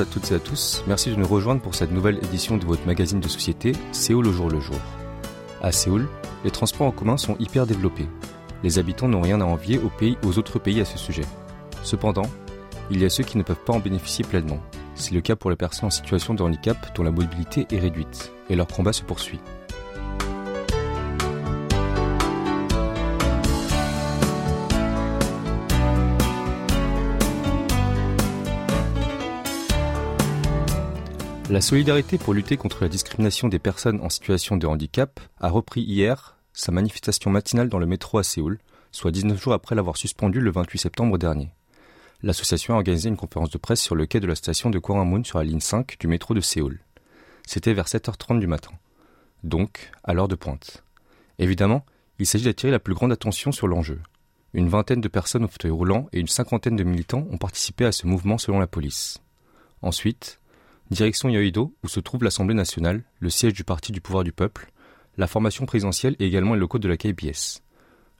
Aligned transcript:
À 0.00 0.04
toutes 0.04 0.30
et 0.30 0.34
à 0.34 0.38
tous, 0.38 0.84
merci 0.86 1.10
de 1.10 1.16
nous 1.16 1.26
rejoindre 1.26 1.60
pour 1.60 1.74
cette 1.74 1.90
nouvelle 1.90 2.18
édition 2.18 2.56
de 2.56 2.64
votre 2.64 2.86
magazine 2.86 3.20
de 3.20 3.28
société 3.28 3.72
Séoul 3.92 4.26
au 4.26 4.32
jour 4.32 4.48
le 4.48 4.60
jour. 4.60 4.78
À 5.62 5.72
Séoul, 5.72 6.08
les 6.44 6.50
transports 6.50 6.86
en 6.86 6.90
commun 6.92 7.16
sont 7.16 7.36
hyper 7.38 7.66
développés. 7.66 8.08
Les 8.62 8.78
habitants 8.78 9.08
n'ont 9.08 9.20
rien 9.20 9.40
à 9.40 9.44
envier 9.44 9.78
aux, 9.78 9.88
pays, 9.88 10.16
aux 10.24 10.38
autres 10.38 10.58
pays 10.58 10.80
à 10.80 10.84
ce 10.84 10.98
sujet. 10.98 11.24
Cependant, 11.82 12.30
il 12.90 13.00
y 13.00 13.04
a 13.04 13.10
ceux 13.10 13.24
qui 13.24 13.38
ne 13.38 13.42
peuvent 13.42 13.64
pas 13.64 13.72
en 13.72 13.80
bénéficier 13.80 14.24
pleinement. 14.24 14.60
C'est 14.94 15.14
le 15.14 15.20
cas 15.20 15.36
pour 15.36 15.50
les 15.50 15.56
personnes 15.56 15.86
en 15.86 15.90
situation 15.90 16.34
de 16.34 16.42
handicap 16.42 16.94
dont 16.94 17.02
la 17.02 17.10
mobilité 17.10 17.66
est 17.70 17.78
réduite, 17.78 18.32
et 18.50 18.56
leur 18.56 18.66
combat 18.66 18.92
se 18.92 19.02
poursuit. 19.02 19.40
La 31.50 31.62
solidarité 31.62 32.18
pour 32.18 32.34
lutter 32.34 32.58
contre 32.58 32.82
la 32.82 32.90
discrimination 32.90 33.48
des 33.48 33.58
personnes 33.58 34.02
en 34.02 34.10
situation 34.10 34.58
de 34.58 34.66
handicap 34.66 35.18
a 35.40 35.48
repris 35.48 35.80
hier 35.80 36.36
sa 36.52 36.72
manifestation 36.72 37.30
matinale 37.30 37.70
dans 37.70 37.78
le 37.78 37.86
métro 37.86 38.18
à 38.18 38.22
Séoul, 38.22 38.58
soit 38.92 39.12
19 39.12 39.42
jours 39.42 39.54
après 39.54 39.74
l'avoir 39.74 39.96
suspendu 39.96 40.40
le 40.40 40.50
28 40.50 40.78
septembre 40.78 41.16
dernier. 41.16 41.48
L'association 42.22 42.74
a 42.74 42.76
organisé 42.76 43.08
une 43.08 43.16
conférence 43.16 43.48
de 43.48 43.56
presse 43.56 43.80
sur 43.80 43.94
le 43.94 44.04
quai 44.04 44.20
de 44.20 44.26
la 44.26 44.34
station 44.34 44.68
de 44.68 44.78
Gwanghwamun 44.78 45.24
sur 45.24 45.38
la 45.38 45.44
ligne 45.44 45.60
5 45.60 45.96
du 45.98 46.06
métro 46.06 46.34
de 46.34 46.42
Séoul. 46.42 46.80
C'était 47.46 47.72
vers 47.72 47.86
7h30 47.86 48.40
du 48.40 48.46
matin. 48.46 48.72
Donc, 49.42 49.90
à 50.04 50.12
l'heure 50.12 50.28
de 50.28 50.34
pointe. 50.34 50.84
Évidemment, 51.38 51.86
il 52.18 52.26
s'agit 52.26 52.44
d'attirer 52.44 52.72
la 52.72 52.78
plus 52.78 52.94
grande 52.94 53.12
attention 53.12 53.52
sur 53.52 53.68
l'enjeu. 53.68 54.00
Une 54.52 54.68
vingtaine 54.68 55.00
de 55.00 55.08
personnes 55.08 55.44
au 55.44 55.48
fauteuil 55.48 55.70
roulant 55.70 56.08
et 56.12 56.20
une 56.20 56.28
cinquantaine 56.28 56.76
de 56.76 56.84
militants 56.84 57.26
ont 57.30 57.38
participé 57.38 57.86
à 57.86 57.92
ce 57.92 58.06
mouvement 58.06 58.36
selon 58.36 58.58
la 58.58 58.66
police. 58.66 59.22
Ensuite, 59.80 60.40
Direction 60.90 61.28
Yoido, 61.28 61.74
où 61.84 61.88
se 61.88 62.00
trouve 62.00 62.24
l'Assemblée 62.24 62.54
nationale, 62.54 63.02
le 63.20 63.28
siège 63.28 63.52
du 63.52 63.62
Parti 63.62 63.92
du 63.92 64.00
pouvoir 64.00 64.24
du 64.24 64.32
peuple, 64.32 64.70
la 65.18 65.26
formation 65.26 65.66
présidentielle 65.66 66.16
et 66.18 66.26
également 66.26 66.54
les 66.54 66.60
locaux 66.60 66.78
de 66.78 66.88
la 66.88 66.96
KBS. 66.96 67.62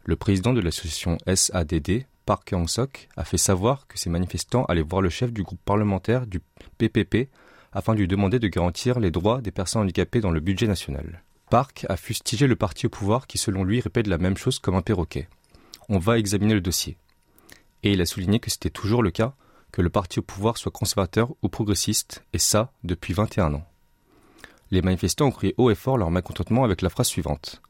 Le 0.04 0.16
président 0.16 0.52
de 0.52 0.60
l'association 0.60 1.16
SADD, 1.26 2.04
Park 2.26 2.50
Hyung-sok, 2.52 3.08
a 3.16 3.24
fait 3.24 3.38
savoir 3.38 3.86
que 3.86 3.98
ces 3.98 4.10
manifestants 4.10 4.66
allaient 4.66 4.82
voir 4.82 5.00
le 5.00 5.08
chef 5.08 5.32
du 5.32 5.42
groupe 5.42 5.60
parlementaire 5.64 6.26
du 6.26 6.40
PPP 6.76 7.30
afin 7.72 7.94
de 7.94 8.00
lui 8.00 8.08
demander 8.08 8.38
de 8.38 8.48
garantir 8.48 9.00
les 9.00 9.10
droits 9.10 9.40
des 9.40 9.50
personnes 9.50 9.82
handicapées 9.82 10.20
dans 10.20 10.30
le 10.30 10.40
budget 10.40 10.66
national. 10.66 11.22
Park 11.50 11.86
a 11.88 11.96
fustigé 11.96 12.46
le 12.46 12.56
parti 12.56 12.84
au 12.84 12.90
pouvoir 12.90 13.26
qui, 13.26 13.38
selon 13.38 13.64
lui, 13.64 13.80
répète 13.80 14.08
la 14.08 14.18
même 14.18 14.36
chose 14.36 14.58
comme 14.58 14.74
un 14.74 14.82
perroquet. 14.82 15.28
On 15.88 15.98
va 15.98 16.18
examiner 16.18 16.52
le 16.52 16.60
dossier. 16.60 16.98
Et 17.82 17.92
il 17.92 18.02
a 18.02 18.06
souligné 18.06 18.40
que 18.40 18.50
c'était 18.50 18.68
toujours 18.68 19.02
le 19.02 19.10
cas 19.10 19.34
que 19.72 19.82
le 19.82 19.90
parti 19.90 20.18
au 20.18 20.22
pouvoir 20.22 20.56
soit 20.56 20.72
conservateur 20.72 21.30
ou 21.42 21.48
progressiste, 21.48 22.24
et 22.32 22.38
ça 22.38 22.72
depuis 22.84 23.12
21 23.12 23.54
ans. 23.54 23.66
Les 24.70 24.82
manifestants 24.82 25.26
ont 25.26 25.30
crié 25.30 25.54
haut 25.56 25.70
et 25.70 25.74
fort 25.74 25.98
leur 25.98 26.10
mécontentement 26.10 26.64
avec 26.64 26.82
la 26.82 26.90
phrase 26.90 27.06
suivante. 27.06 27.62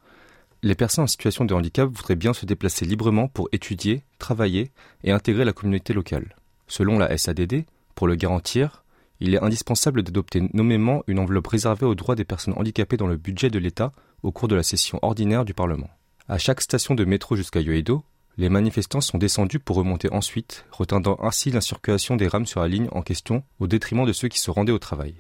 Les 0.63 0.75
personnes 0.75 1.05
en 1.05 1.09
situation 1.09 1.45
de 1.45 1.55
handicap 1.55 1.89
voudraient 1.89 2.17
bien 2.17 2.33
se 2.33 2.45
déplacer 2.45 2.85
librement 2.85 3.29
pour 3.29 3.49
étudier, 3.53 4.03
travailler 4.19 4.73
et 5.05 5.13
intégrer 5.13 5.45
la 5.45 5.53
communauté 5.53 5.93
locale. 5.93 6.35
Selon 6.67 6.99
la 6.99 7.17
SADD, 7.17 7.65
pour 7.95 8.09
le 8.09 8.17
garantir, 8.17 8.85
il 9.21 9.35
est 9.35 9.43
indispensable 9.43 10.03
d'adopter 10.03 10.49
nommément 10.53 11.03
une 11.07 11.19
enveloppe 11.19 11.47
réservée 11.47 11.87
aux 11.87 11.95
droits 11.95 12.17
des 12.17 12.25
personnes 12.25 12.55
handicapées 12.57 12.97
dans 12.97 13.07
le 13.07 13.17
budget 13.17 13.51
de 13.51 13.59
l'État 13.59 13.93
au 14.23 14.33
cours 14.33 14.49
de 14.49 14.57
la 14.57 14.63
session 14.63 14.99
ordinaire 15.03 15.45
du 15.45 15.55
Parlement. 15.55 15.91
À 16.29 16.39
chaque 16.39 16.61
station 16.61 16.95
de 16.95 17.05
métro 17.05 17.37
jusqu'à 17.37 17.61
Yoedo, 17.61 18.03
les 18.39 18.49
manifestants 18.49 19.01
sont 19.01 19.19
descendus 19.19 19.59
pour 19.59 19.77
remonter 19.77 20.13
ensuite, 20.13 20.65
retardant 20.71 21.19
ainsi 21.21 21.51
la 21.51 21.61
circulation 21.61 22.15
des 22.15 22.29
rames 22.29 22.47
sur 22.47 22.61
la 22.61 22.69
ligne 22.69 22.87
en 22.93 23.03
question 23.03 23.43
au 23.59 23.67
détriment 23.67 24.07
de 24.07 24.13
ceux 24.13 24.29
qui 24.29 24.39
se 24.39 24.53
rendaient 24.53 24.71
au 24.71 24.79
travail. 24.79 25.17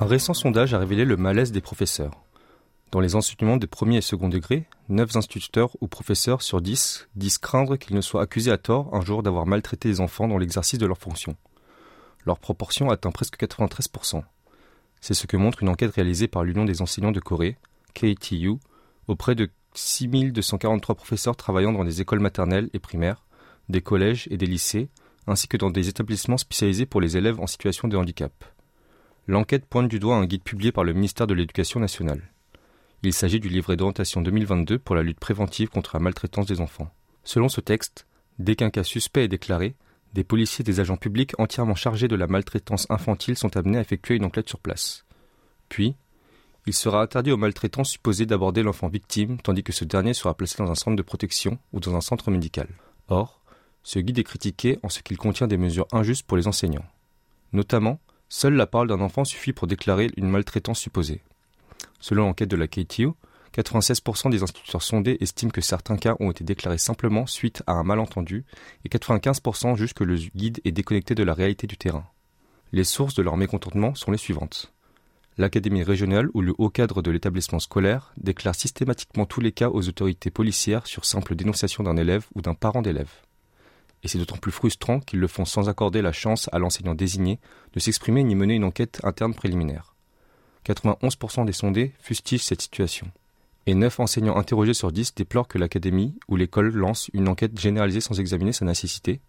Un 0.00 0.06
récent 0.06 0.34
sondage 0.34 0.74
a 0.74 0.78
révélé 0.78 1.04
le 1.04 1.16
malaise 1.16 1.52
des 1.52 1.60
professeurs. 1.60 2.24
Dans 2.90 2.98
les 2.98 3.14
enseignements 3.14 3.56
de 3.56 3.66
premier 3.66 3.98
et 3.98 4.02
second 4.02 4.28
degré, 4.28 4.66
9 4.88 5.16
instituteurs 5.16 5.76
ou 5.80 5.86
professeurs 5.86 6.42
sur 6.42 6.60
10 6.60 7.08
disent 7.14 7.38
craindre 7.38 7.76
qu'ils 7.76 7.94
ne 7.94 8.00
soient 8.00 8.22
accusés 8.22 8.50
à 8.50 8.58
tort 8.58 8.92
un 8.92 9.00
jour 9.00 9.22
d'avoir 9.22 9.46
maltraité 9.46 9.88
les 9.88 10.00
enfants 10.00 10.26
dans 10.26 10.38
l'exercice 10.38 10.80
de 10.80 10.86
leurs 10.86 10.98
fonctions 10.98 11.36
leur 12.24 12.38
proportion 12.38 12.90
atteint 12.90 13.10
presque 13.10 13.38
93%. 13.38 14.22
C'est 15.00 15.14
ce 15.14 15.26
que 15.26 15.36
montre 15.36 15.62
une 15.62 15.68
enquête 15.68 15.94
réalisée 15.94 16.28
par 16.28 16.44
l'Union 16.44 16.64
des 16.64 16.82
enseignants 16.82 17.12
de 17.12 17.20
Corée, 17.20 17.56
KTU, 17.94 18.54
auprès 19.08 19.34
de 19.34 19.50
6243 19.74 20.94
professeurs 20.94 21.36
travaillant 21.36 21.72
dans 21.72 21.84
des 21.84 22.00
écoles 22.00 22.20
maternelles 22.20 22.70
et 22.72 22.78
primaires, 22.78 23.24
des 23.68 23.80
collèges 23.80 24.28
et 24.30 24.36
des 24.36 24.46
lycées, 24.46 24.88
ainsi 25.26 25.48
que 25.48 25.56
dans 25.56 25.70
des 25.70 25.88
établissements 25.88 26.36
spécialisés 26.36 26.86
pour 26.86 27.00
les 27.00 27.16
élèves 27.16 27.40
en 27.40 27.46
situation 27.46 27.88
de 27.88 27.96
handicap. 27.96 28.32
L'enquête 29.26 29.66
pointe 29.66 29.88
du 29.88 29.98
doigt 29.98 30.16
un 30.16 30.26
guide 30.26 30.42
publié 30.42 30.72
par 30.72 30.84
le 30.84 30.92
ministère 30.92 31.26
de 31.26 31.34
l'Éducation 31.34 31.80
nationale. 31.80 32.32
Il 33.04 33.12
s'agit 33.12 33.40
du 33.40 33.48
livret 33.48 33.76
d'orientation 33.76 34.20
2022 34.20 34.78
pour 34.78 34.94
la 34.94 35.02
lutte 35.02 35.20
préventive 35.20 35.68
contre 35.68 35.92
la 35.94 36.00
maltraitance 36.00 36.46
des 36.46 36.60
enfants. 36.60 36.92
Selon 37.24 37.48
ce 37.48 37.60
texte, 37.60 38.06
dès 38.38 38.56
qu'un 38.56 38.70
cas 38.70 38.84
suspect 38.84 39.24
est 39.24 39.28
déclaré, 39.28 39.74
des 40.12 40.24
policiers 40.24 40.62
et 40.62 40.64
des 40.64 40.80
agents 40.80 40.96
publics 40.96 41.38
entièrement 41.38 41.74
chargés 41.74 42.08
de 42.08 42.16
la 42.16 42.26
maltraitance 42.26 42.86
infantile 42.90 43.36
sont 43.36 43.56
amenés 43.56 43.78
à 43.78 43.80
effectuer 43.80 44.16
une 44.16 44.24
enquête 44.24 44.48
sur 44.48 44.58
place. 44.58 45.04
Puis, 45.68 45.94
il 46.66 46.74
sera 46.74 47.02
interdit 47.02 47.32
aux 47.32 47.36
maltraitants 47.36 47.84
supposés 47.84 48.26
d'aborder 48.26 48.62
l'enfant 48.62 48.88
victime, 48.88 49.38
tandis 49.40 49.64
que 49.64 49.72
ce 49.72 49.84
dernier 49.84 50.14
sera 50.14 50.34
placé 50.34 50.62
dans 50.62 50.70
un 50.70 50.76
centre 50.76 50.96
de 50.96 51.02
protection 51.02 51.58
ou 51.72 51.80
dans 51.80 51.96
un 51.96 52.00
centre 52.00 52.30
médical. 52.30 52.68
Or, 53.08 53.42
ce 53.82 53.98
guide 53.98 54.18
est 54.18 54.24
critiqué 54.24 54.78
en 54.82 54.88
ce 54.88 55.00
qu'il 55.00 55.16
contient 55.16 55.48
des 55.48 55.56
mesures 55.56 55.88
injustes 55.92 56.26
pour 56.26 56.36
les 56.36 56.46
enseignants. 56.46 56.84
Notamment, 57.52 57.98
seule 58.28 58.54
la 58.54 58.66
parole 58.66 58.88
d'un 58.88 59.00
enfant 59.00 59.24
suffit 59.24 59.52
pour 59.52 59.66
déclarer 59.66 60.10
une 60.16 60.28
maltraitance 60.28 60.78
supposée. 60.78 61.22
Selon 62.00 62.26
l'enquête 62.26 62.50
de 62.50 62.56
la 62.56 62.68
KTU, 62.68 63.08
96% 63.54 64.30
des 64.30 64.42
instituteurs 64.42 64.82
sondés 64.82 65.18
estiment 65.20 65.50
que 65.50 65.60
certains 65.60 65.96
cas 65.96 66.16
ont 66.20 66.30
été 66.30 66.42
déclarés 66.42 66.78
simplement 66.78 67.26
suite 67.26 67.62
à 67.66 67.72
un 67.72 67.82
malentendu 67.82 68.44
et 68.84 68.88
95% 68.88 69.76
jugent 69.76 69.92
que 69.92 70.04
le 70.04 70.16
guide 70.16 70.60
est 70.64 70.72
déconnecté 70.72 71.14
de 71.14 71.22
la 71.22 71.34
réalité 71.34 71.66
du 71.66 71.76
terrain. 71.76 72.06
Les 72.72 72.84
sources 72.84 73.14
de 73.14 73.22
leur 73.22 73.36
mécontentement 73.36 73.94
sont 73.94 74.10
les 74.10 74.18
suivantes. 74.18 74.72
L'Académie 75.36 75.82
régionale 75.82 76.28
ou 76.32 76.40
le 76.40 76.54
haut 76.56 76.70
cadre 76.70 77.02
de 77.02 77.10
l'établissement 77.10 77.58
scolaire 77.58 78.12
déclare 78.16 78.54
systématiquement 78.54 79.26
tous 79.26 79.40
les 79.40 79.52
cas 79.52 79.68
aux 79.68 79.86
autorités 79.88 80.30
policières 80.30 80.86
sur 80.86 81.04
simple 81.04 81.34
dénonciation 81.34 81.84
d'un 81.84 81.96
élève 81.96 82.26
ou 82.34 82.40
d'un 82.40 82.54
parent 82.54 82.82
d'élève. 82.82 83.10
Et 84.02 84.08
c'est 84.08 84.18
d'autant 84.18 84.36
plus 84.36 84.52
frustrant 84.52 85.00
qu'ils 85.00 85.20
le 85.20 85.28
font 85.28 85.44
sans 85.44 85.68
accorder 85.68 86.02
la 86.02 86.12
chance 86.12 86.48
à 86.52 86.58
l'enseignant 86.58 86.94
désigné 86.94 87.38
de 87.74 87.80
s'exprimer 87.80 88.24
ni 88.24 88.34
mener 88.34 88.54
une 88.54 88.64
enquête 88.64 89.00
interne 89.04 89.34
préliminaire. 89.34 89.94
91% 90.66 91.44
des 91.44 91.52
sondés 91.52 91.92
fustigent 91.98 92.44
cette 92.44 92.62
situation 92.62 93.10
et 93.66 93.74
9 93.74 94.00
enseignants 94.00 94.36
interrogés 94.36 94.74
sur 94.74 94.92
10 94.92 95.14
déplorent 95.14 95.48
que 95.48 95.58
l'académie 95.58 96.18
ou 96.28 96.36
l'école 96.36 96.72
lance 96.74 97.10
une 97.12 97.28
enquête 97.28 97.58
généralisée 97.58 98.00
sans 98.00 98.18
examiner 98.18 98.52
sa 98.52 98.64
nécessité, 98.64 99.20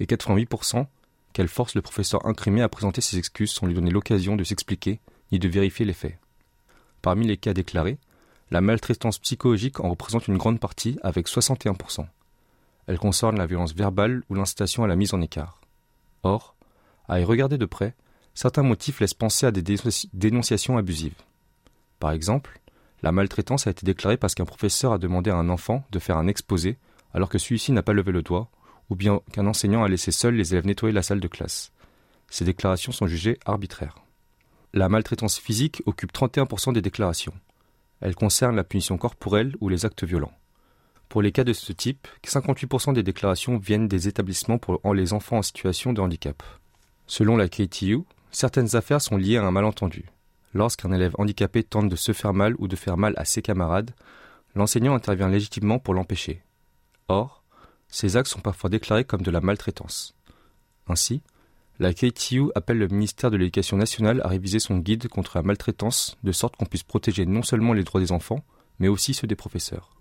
et 0.00 0.06
88% 0.06 0.86
qu'elle 1.32 1.48
force 1.48 1.74
le 1.74 1.82
professeur 1.82 2.26
incrimé 2.26 2.62
à 2.62 2.68
présenter 2.68 3.00
ses 3.00 3.18
excuses 3.18 3.52
sans 3.52 3.66
lui 3.66 3.74
donner 3.74 3.90
l'occasion 3.90 4.36
de 4.36 4.44
s'expliquer 4.44 5.00
ni 5.30 5.38
de 5.38 5.48
vérifier 5.48 5.84
les 5.84 5.92
faits. 5.92 6.18
Parmi 7.00 7.26
les 7.26 7.36
cas 7.36 7.54
déclarés, 7.54 7.98
la 8.50 8.60
maltraitance 8.60 9.18
psychologique 9.18 9.80
en 9.80 9.90
représente 9.90 10.28
une 10.28 10.36
grande 10.36 10.60
partie 10.60 10.98
avec 11.02 11.26
61%. 11.26 12.06
Elle 12.86 12.98
concerne 12.98 13.38
la 13.38 13.46
violence 13.46 13.74
verbale 13.74 14.22
ou 14.28 14.34
l'incitation 14.34 14.84
à 14.84 14.86
la 14.86 14.96
mise 14.96 15.14
en 15.14 15.20
écart. 15.20 15.60
Or, 16.22 16.54
à 17.08 17.20
y 17.20 17.24
regarder 17.24 17.58
de 17.58 17.66
près, 17.66 17.94
certains 18.34 18.62
motifs 18.62 19.00
laissent 19.00 19.14
penser 19.14 19.46
à 19.46 19.52
des 19.52 19.62
dénonciations 20.12 20.76
abusives. 20.76 21.14
Par 21.98 22.10
exemple, 22.12 22.60
la 23.02 23.12
maltraitance 23.12 23.66
a 23.66 23.70
été 23.70 23.84
déclarée 23.84 24.16
parce 24.16 24.34
qu'un 24.34 24.44
professeur 24.44 24.92
a 24.92 24.98
demandé 24.98 25.30
à 25.30 25.36
un 25.36 25.48
enfant 25.48 25.84
de 25.90 25.98
faire 25.98 26.16
un 26.16 26.28
exposé 26.28 26.78
alors 27.14 27.28
que 27.28 27.38
celui-ci 27.38 27.72
n'a 27.72 27.82
pas 27.82 27.92
levé 27.92 28.12
le 28.12 28.22
doigt, 28.22 28.48
ou 28.88 28.94
bien 28.94 29.20
qu'un 29.32 29.46
enseignant 29.46 29.84
a 29.84 29.88
laissé 29.88 30.12
seul 30.12 30.34
les 30.34 30.54
élèves 30.54 30.66
nettoyer 30.66 30.94
la 30.94 31.02
salle 31.02 31.20
de 31.20 31.28
classe. 31.28 31.72
Ces 32.30 32.44
déclarations 32.44 32.92
sont 32.92 33.06
jugées 33.06 33.38
arbitraires. 33.44 33.96
La 34.72 34.88
maltraitance 34.88 35.38
physique 35.38 35.82
occupe 35.84 36.12
31% 36.12 36.72
des 36.72 36.80
déclarations. 36.80 37.34
Elle 38.00 38.14
concerne 38.14 38.56
la 38.56 38.64
punition 38.64 38.96
corporelle 38.96 39.54
ou 39.60 39.68
les 39.68 39.84
actes 39.84 40.04
violents. 40.04 40.32
Pour 41.10 41.20
les 41.20 41.32
cas 41.32 41.44
de 41.44 41.52
ce 41.52 41.72
type, 41.72 42.08
58% 42.24 42.94
des 42.94 43.02
déclarations 43.02 43.58
viennent 43.58 43.88
des 43.88 44.08
établissements 44.08 44.58
pour 44.58 44.94
les 44.94 45.12
enfants 45.12 45.38
en 45.38 45.42
situation 45.42 45.92
de 45.92 46.00
handicap. 46.00 46.42
Selon 47.06 47.36
la 47.36 47.48
KTU, 47.48 47.98
certaines 48.30 48.74
affaires 48.76 49.02
sont 49.02 49.18
liées 49.18 49.36
à 49.36 49.44
un 49.44 49.50
malentendu. 49.50 50.06
Lorsqu'un 50.54 50.92
élève 50.92 51.14
handicapé 51.18 51.62
tente 51.62 51.88
de 51.88 51.96
se 51.96 52.12
faire 52.12 52.34
mal 52.34 52.54
ou 52.58 52.68
de 52.68 52.76
faire 52.76 52.96
mal 52.96 53.14
à 53.16 53.24
ses 53.24 53.42
camarades, 53.42 53.92
l'enseignant 54.54 54.94
intervient 54.94 55.28
légitimement 55.28 55.78
pour 55.78 55.94
l'empêcher. 55.94 56.42
Or, 57.08 57.42
ces 57.88 58.16
actes 58.16 58.28
sont 58.28 58.40
parfois 58.40 58.70
déclarés 58.70 59.04
comme 59.04 59.22
de 59.22 59.30
la 59.30 59.40
maltraitance. 59.40 60.14
Ainsi, 60.88 61.22
la 61.78 61.94
KTU 61.94 62.50
appelle 62.54 62.78
le 62.78 62.88
ministère 62.88 63.30
de 63.30 63.36
l'Éducation 63.36 63.76
nationale 63.76 64.20
à 64.24 64.28
réviser 64.28 64.58
son 64.58 64.78
guide 64.78 65.08
contre 65.08 65.36
la 65.36 65.42
maltraitance 65.42 66.16
de 66.22 66.32
sorte 66.32 66.56
qu'on 66.56 66.66
puisse 66.66 66.82
protéger 66.82 67.26
non 67.26 67.42
seulement 67.42 67.72
les 67.72 67.84
droits 67.84 68.00
des 68.00 68.12
enfants, 68.12 68.44
mais 68.78 68.88
aussi 68.88 69.14
ceux 69.14 69.26
des 69.26 69.36
professeurs. 69.36 69.96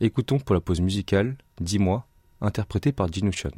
Écoutons 0.00 0.38
pour 0.38 0.54
la 0.54 0.60
pause 0.60 0.80
musicale 0.80 1.36
Dis-moi, 1.60 2.06
interprété 2.42 2.92
par 2.92 3.10
Jinushon. 3.10 3.50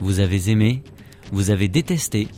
Vous 0.00 0.20
avez 0.20 0.50
aimé, 0.50 0.82
vous 1.30 1.50
avez 1.50 1.68
détesté, 1.68 2.28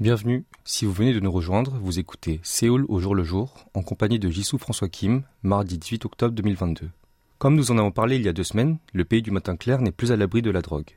Bienvenue, 0.00 0.44
si 0.64 0.84
vous 0.84 0.92
venez 0.92 1.12
de 1.12 1.20
nous 1.20 1.30
rejoindre, 1.30 1.78
vous 1.80 2.00
écoutez 2.00 2.40
Séoul 2.42 2.86
au 2.88 2.98
jour 2.98 3.14
le 3.14 3.22
jour 3.22 3.66
en 3.74 3.82
compagnie 3.82 4.18
de 4.18 4.30
Jisoo 4.30 4.58
François 4.58 4.88
Kim, 4.88 5.22
mardi 5.44 5.78
18 5.78 6.06
octobre 6.06 6.34
2022. 6.34 6.90
Comme 7.38 7.54
nous 7.54 7.70
en 7.70 7.78
avons 7.78 7.92
parlé 7.92 8.16
il 8.16 8.22
y 8.22 8.28
a 8.28 8.32
deux 8.32 8.42
semaines, 8.42 8.78
le 8.92 9.04
pays 9.04 9.22
du 9.22 9.30
matin 9.30 9.56
clair 9.56 9.80
n'est 9.80 9.92
plus 9.92 10.10
à 10.10 10.16
l'abri 10.16 10.42
de 10.42 10.50
la 10.50 10.60
drogue. 10.60 10.90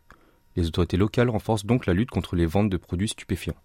Les 0.56 0.68
autorités 0.68 0.98
locales 0.98 1.30
renforcent 1.30 1.66
donc 1.66 1.86
la 1.86 1.94
lutte 1.94 2.12
contre 2.12 2.36
les 2.36 2.46
ventes 2.46 2.70
de 2.70 2.78
produits 2.78 3.10
stupéfiants. 3.10 3.56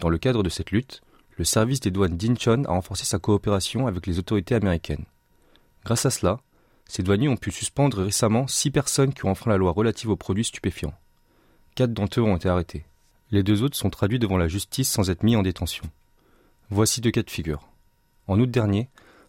Dans 0.00 0.08
le 0.08 0.18
cadre 0.18 0.42
de 0.42 0.48
cette 0.48 0.70
lutte, 0.70 1.02
le 1.36 1.44
service 1.44 1.80
des 1.80 1.90
douanes 1.90 2.16
d'Incheon 2.16 2.64
a 2.64 2.72
renforcé 2.72 3.04
sa 3.04 3.18
coopération 3.18 3.86
avec 3.86 4.06
les 4.06 4.18
autorités 4.18 4.54
américaines. 4.54 5.04
Grâce 5.84 6.06
à 6.06 6.10
cela, 6.10 6.38
ces 6.86 7.02
douaniers 7.02 7.28
ont 7.28 7.36
pu 7.36 7.50
suspendre 7.50 8.02
récemment 8.02 8.46
six 8.46 8.70
personnes 8.70 9.12
qui 9.12 9.24
ont 9.24 9.30
enfreint 9.30 9.50
la 9.50 9.56
loi 9.56 9.72
relative 9.72 10.10
aux 10.10 10.16
produits 10.16 10.44
stupéfiants. 10.44 10.94
Quatre 11.74 11.92
d'entre 11.92 12.20
eux 12.20 12.22
ont 12.22 12.36
été 12.36 12.48
arrêtés. 12.48 12.84
Les 13.30 13.42
deux 13.42 13.62
autres 13.62 13.76
sont 13.76 13.90
traduits 13.90 14.18
devant 14.20 14.36
la 14.36 14.48
justice 14.48 14.90
sans 14.90 15.10
être 15.10 15.24
mis 15.24 15.34
en 15.34 15.42
détention. 15.42 15.84
Voici 16.70 17.00
deux 17.00 17.10
cas 17.10 17.22
de 17.22 17.30
figure. 17.30 17.68
En 18.28 18.38
août 18.38 18.50
dernier, 18.50 18.88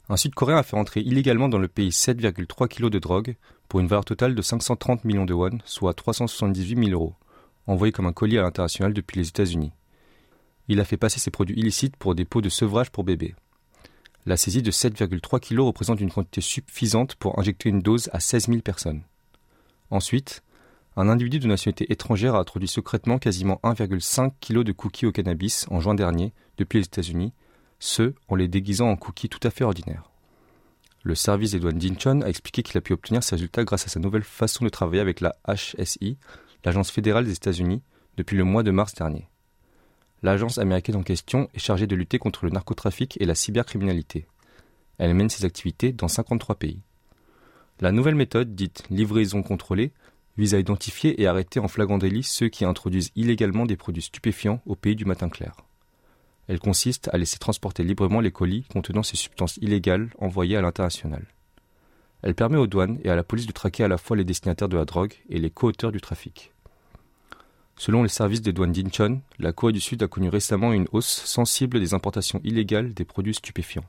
un 0.09 0.17
Sud-Coréen 0.17 0.57
a 0.57 0.63
fait 0.63 0.77
entrer 0.77 1.01
illégalement 1.01 1.49
dans 1.49 1.57
le 1.57 1.67
pays 1.67 1.89
7,3 1.89 2.67
kg 2.67 2.89
de 2.89 2.99
drogue 2.99 3.35
pour 3.67 3.79
une 3.79 3.87
valeur 3.87 4.05
totale 4.05 4.35
de 4.35 4.41
530 4.41 5.03
millions 5.03 5.25
de 5.25 5.33
won, 5.33 5.57
soit 5.65 5.93
378 5.93 6.85
000 6.85 6.91
euros, 6.91 7.15
envoyé 7.65 7.91
comme 7.91 8.05
un 8.05 8.13
colis 8.13 8.37
à 8.37 8.43
l'international 8.43 8.93
depuis 8.93 9.19
les 9.19 9.27
États-Unis. 9.27 9.71
Il 10.67 10.79
a 10.79 10.85
fait 10.85 10.97
passer 10.97 11.19
ces 11.19 11.31
produits 11.31 11.59
illicites 11.59 11.95
pour 11.95 12.15
des 12.15 12.25
pots 12.25 12.41
de 12.41 12.49
sevrage 12.49 12.91
pour 12.91 13.03
bébés. 13.03 13.35
La 14.27 14.37
saisie 14.37 14.63
de 14.63 14.71
7,3 14.71 15.39
kg 15.39 15.59
représente 15.59 16.01
une 16.01 16.11
quantité 16.11 16.41
suffisante 16.41 17.15
pour 17.15 17.39
injecter 17.39 17.69
une 17.69 17.81
dose 17.81 18.09
à 18.13 18.19
16 18.19 18.47
000 18.47 18.59
personnes. 18.61 19.03
Ensuite, 19.91 20.43
un 20.97 21.09
individu 21.09 21.39
de 21.39 21.47
nationalité 21.47 21.91
étrangère 21.91 22.35
a 22.35 22.39
introduit 22.39 22.67
secrètement 22.67 23.19
quasiment 23.19 23.59
1,5 23.63 24.31
kg 24.39 24.63
de 24.63 24.71
cookies 24.71 25.05
au 25.05 25.11
cannabis 25.11 25.67
en 25.69 25.79
juin 25.79 25.93
dernier 25.93 26.33
depuis 26.57 26.79
les 26.79 26.85
États-Unis, 26.85 27.33
ce 27.79 28.13
en 28.27 28.35
les 28.35 28.47
déguisant 28.47 28.89
en 28.89 28.95
cookies 28.95 29.29
tout 29.29 29.45
à 29.45 29.51
fait 29.51 29.63
ordinaires. 29.63 30.09
Le 31.03 31.13
service 31.13 31.51
des 31.51 31.59
douanes 31.59 31.77
d'Incheon 31.77 32.21
a 32.21 32.29
expliqué 32.29 32.63
qu'il 32.63 32.77
a 32.77 32.81
pu 32.81 32.93
obtenir 32.93 33.23
ces 33.23 33.35
résultats 33.35 33.63
grâce 33.63 33.85
à 33.85 33.89
sa 33.89 33.99
nouvelle 33.99 34.23
façon 34.23 34.65
de 34.65 34.69
travailler 34.69 35.01
avec 35.01 35.21
la 35.21 35.35
HSI, 35.47 36.17
l'agence 36.63 36.89
fédérale 36.89 37.25
des 37.25 37.33
États-Unis, 37.33 37.83
depuis 38.17 38.37
le 38.37 38.43
mois 38.43 38.63
de 38.63 38.71
mars 38.71 38.95
dernier. 38.95 39.27
L'agence 40.23 40.57
américaine 40.57 40.95
en 40.95 41.03
question 41.03 41.47
est 41.53 41.59
chargée 41.59 41.85
de 41.85 41.95
lutter 41.95 42.17
contre 42.17 42.45
le 42.45 42.51
narcotrafic 42.51 43.21
et 43.21 43.25
la 43.25 43.35
cybercriminalité. 43.35 44.25
Elle 44.97 45.13
mène 45.13 45.29
ses 45.29 45.45
activités 45.45 45.91
dans 45.91 46.07
53 46.07 46.55
pays. 46.55 46.81
La 47.81 47.91
nouvelle 47.91 48.15
méthode, 48.15 48.55
dite 48.55 48.85
livraison 48.89 49.43
contrôlée, 49.43 49.91
vise 50.37 50.55
à 50.55 50.59
identifier 50.59 51.21
et 51.21 51.27
arrêter 51.27 51.59
en 51.59 51.67
flagrant 51.67 51.97
délit 51.97 52.23
ceux 52.23 52.49
qui 52.49 52.65
introduisent 52.65 53.11
illégalement 53.15 53.65
des 53.65 53.77
produits 53.77 54.01
stupéfiants 54.01 54.61
au 54.65 54.75
pays 54.75 54.95
du 54.95 55.05
matin 55.05 55.29
clair. 55.29 55.57
Elle 56.47 56.59
consiste 56.59 57.09
à 57.11 57.17
laisser 57.17 57.37
transporter 57.37 57.83
librement 57.83 58.19
les 58.19 58.31
colis 58.31 58.65
contenant 58.71 59.03
ces 59.03 59.17
substances 59.17 59.57
illégales 59.57 60.09
envoyées 60.19 60.57
à 60.57 60.61
l'international. 60.61 61.25
Elle 62.21 62.35
permet 62.35 62.57
aux 62.57 62.67
douanes 62.67 62.99
et 63.03 63.09
à 63.09 63.15
la 63.15 63.23
police 63.23 63.47
de 63.47 63.51
traquer 63.51 63.83
à 63.83 63.87
la 63.87 63.97
fois 63.97 64.17
les 64.17 64.23
destinataires 64.23 64.69
de 64.69 64.77
la 64.77 64.85
drogue 64.85 65.13
et 65.29 65.39
les 65.39 65.49
co-auteurs 65.49 65.91
du 65.91 66.01
trafic. 66.01 66.51
Selon 67.77 68.03
les 68.03 68.09
services 68.09 68.41
des 68.41 68.53
douanes 68.53 68.71
d'Incheon, 68.71 69.21
la 69.37 69.51
Corée 69.51 69.73
du 69.73 69.81
Sud 69.81 70.01
a 70.01 70.07
connu 70.07 70.29
récemment 70.29 70.71
une 70.71 70.87
hausse 70.91 71.23
sensible 71.25 71.79
des 71.79 71.93
importations 71.93 72.39
illégales 72.43 72.93
des 72.93 73.05
produits 73.05 73.33
stupéfiants. 73.33 73.85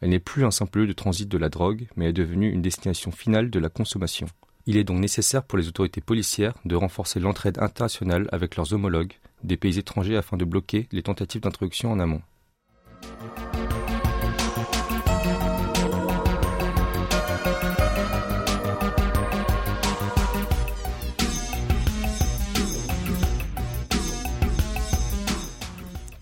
Elle 0.00 0.10
n'est 0.10 0.20
plus 0.20 0.44
un 0.44 0.50
simple 0.50 0.80
lieu 0.80 0.86
de 0.86 0.92
transit 0.92 1.28
de 1.28 1.38
la 1.38 1.48
drogue, 1.48 1.88
mais 1.96 2.08
est 2.08 2.12
devenue 2.12 2.50
une 2.50 2.62
destination 2.62 3.10
finale 3.10 3.50
de 3.50 3.58
la 3.58 3.68
consommation. 3.68 4.26
Il 4.66 4.76
est 4.76 4.84
donc 4.84 5.00
nécessaire 5.00 5.42
pour 5.42 5.58
les 5.58 5.68
autorités 5.68 6.00
policières 6.00 6.54
de 6.64 6.76
renforcer 6.76 7.20
l'entraide 7.20 7.58
internationale 7.58 8.28
avec 8.30 8.56
leurs 8.56 8.72
homologues 8.72 9.14
des 9.44 9.56
pays 9.56 9.78
étrangers 9.78 10.16
afin 10.16 10.36
de 10.36 10.44
bloquer 10.44 10.88
les 10.92 11.02
tentatives 11.02 11.42
d'introduction 11.42 11.92
en 11.92 12.00
amont. 12.00 12.22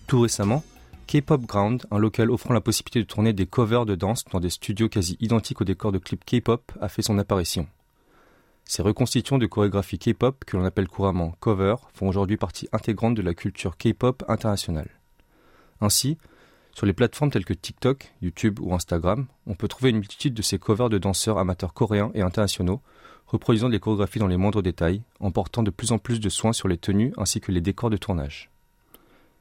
Tout 0.07 0.21
récemment, 0.21 0.63
K-Pop 1.05 1.41
Ground, 1.41 1.85
un 1.91 1.99
local 1.99 2.31
offrant 2.31 2.53
la 2.55 2.61
possibilité 2.61 2.99
de 2.99 3.05
tourner 3.05 3.31
des 3.31 3.45
covers 3.45 3.85
de 3.85 3.93
danse 3.93 4.25
dans 4.31 4.39
des 4.39 4.49
studios 4.49 4.89
quasi 4.89 5.17
identiques 5.19 5.61
aux 5.61 5.65
décors 5.65 5.91
de 5.91 5.99
clips 5.99 6.25
K-pop, 6.25 6.71
a 6.81 6.89
fait 6.89 7.03
son 7.03 7.19
apparition. 7.19 7.67
Ces 8.69 8.83
reconstitutions 8.83 9.39
de 9.39 9.47
chorégraphie 9.47 9.97
K-pop, 9.97 10.45
que 10.45 10.55
l'on 10.55 10.63
appelle 10.63 10.87
couramment 10.87 11.33
cover, 11.39 11.73
font 11.91 12.07
aujourd'hui 12.07 12.37
partie 12.37 12.69
intégrante 12.71 13.15
de 13.15 13.23
la 13.23 13.33
culture 13.33 13.77
K-pop 13.77 14.23
internationale. 14.27 14.91
Ainsi, 15.81 16.19
sur 16.75 16.85
les 16.85 16.93
plateformes 16.93 17.31
telles 17.31 17.45
que 17.45 17.55
TikTok, 17.55 18.13
YouTube 18.21 18.59
ou 18.59 18.75
Instagram, 18.75 19.25
on 19.47 19.55
peut 19.55 19.67
trouver 19.67 19.89
une 19.89 19.97
multitude 19.97 20.35
de 20.35 20.43
ces 20.43 20.59
covers 20.59 20.89
de 20.89 20.99
danseurs 20.99 21.39
amateurs 21.39 21.73
coréens 21.73 22.11
et 22.13 22.21
internationaux, 22.21 22.79
reproduisant 23.25 23.69
des 23.69 23.79
chorégraphies 23.79 24.19
dans 24.19 24.27
les 24.27 24.37
moindres 24.37 24.61
détails, 24.61 25.01
en 25.19 25.31
portant 25.31 25.63
de 25.63 25.71
plus 25.71 25.91
en 25.91 25.97
plus 25.97 26.19
de 26.19 26.29
soins 26.29 26.53
sur 26.53 26.67
les 26.67 26.77
tenues 26.77 27.11
ainsi 27.17 27.41
que 27.41 27.51
les 27.51 27.61
décors 27.61 27.89
de 27.89 27.97
tournage. 27.97 28.51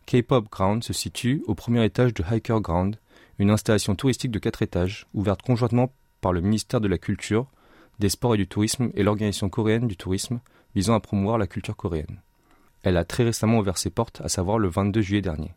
K-Pop 0.06 0.48
Ground 0.50 0.82
se 0.82 0.94
situe 0.94 1.44
au 1.46 1.54
premier 1.54 1.84
étage 1.84 2.14
de 2.14 2.24
Hiker 2.24 2.62
Ground, 2.62 2.96
une 3.38 3.50
installation 3.50 3.94
touristique 3.94 4.30
de 4.30 4.38
quatre 4.38 4.62
étages, 4.62 5.06
ouverte 5.12 5.42
conjointement 5.42 5.92
par 6.22 6.32
le 6.32 6.40
ministère 6.40 6.80
de 6.80 6.88
la 6.88 6.96
Culture, 6.96 7.46
des 7.98 8.08
Sports 8.08 8.34
et 8.34 8.38
du 8.38 8.46
Tourisme 8.46 8.90
et 8.94 9.02
l'Organisation 9.02 9.48
coréenne 9.48 9.88
du 9.88 9.96
tourisme 9.96 10.40
visant 10.74 10.94
à 10.94 11.00
promouvoir 11.00 11.38
la 11.38 11.46
culture 11.46 11.76
coréenne. 11.76 12.20
Elle 12.82 12.96
a 12.96 13.04
très 13.04 13.24
récemment 13.24 13.58
ouvert 13.58 13.78
ses 13.78 13.90
portes, 13.90 14.20
à 14.22 14.28
savoir 14.28 14.58
le 14.58 14.68
22 14.68 15.00
juillet 15.00 15.22
dernier. 15.22 15.52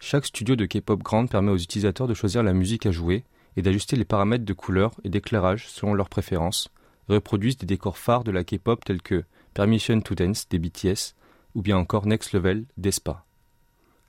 Chaque 0.00 0.26
studio 0.26 0.56
de 0.56 0.66
K-pop 0.66 1.02
Grand 1.02 1.26
permet 1.26 1.52
aux 1.52 1.58
utilisateurs 1.58 2.08
de 2.08 2.14
choisir 2.14 2.42
la 2.42 2.52
musique 2.52 2.86
à 2.86 2.90
jouer 2.90 3.24
et 3.56 3.62
d'ajuster 3.62 3.96
les 3.96 4.04
paramètres 4.04 4.44
de 4.44 4.52
couleur 4.52 4.92
et 5.04 5.08
d'éclairage 5.08 5.68
selon 5.68 5.94
leurs 5.94 6.08
préférences, 6.08 6.70
reproduisent 7.08 7.58
des 7.58 7.66
décors 7.66 7.98
phares 7.98 8.24
de 8.24 8.30
la 8.30 8.44
K-pop 8.44 8.84
tels 8.84 9.02
que 9.02 9.24
Permission 9.52 10.00
to 10.00 10.14
Dance 10.14 10.48
des 10.48 10.58
BTS 10.58 11.14
ou 11.54 11.62
bien 11.62 11.76
encore 11.76 12.06
Next 12.06 12.32
Level 12.32 12.64
d'ESPA. 12.76 13.24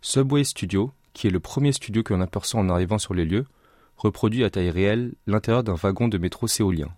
Subway 0.01 0.44
Studio, 0.44 0.92
qui 1.13 1.27
est 1.27 1.32
le 1.32 1.39
premier 1.39 1.72
studio 1.72 2.04
que 2.04 2.13
l'on 2.13 2.22
aperçoit 2.22 2.60
en 2.60 2.70
arrivant 2.70 2.98
sur 2.98 3.13
les 3.13 3.25
lieux, 3.25 3.46
reproduit 3.98 4.44
à 4.44 4.50
taille 4.50 4.70
réelle 4.70 5.13
l'intérieur 5.27 5.63
d'un 5.63 5.75
wagon 5.75 6.08
de 6.08 6.18
métro 6.18 6.48
séolien. 6.48 6.89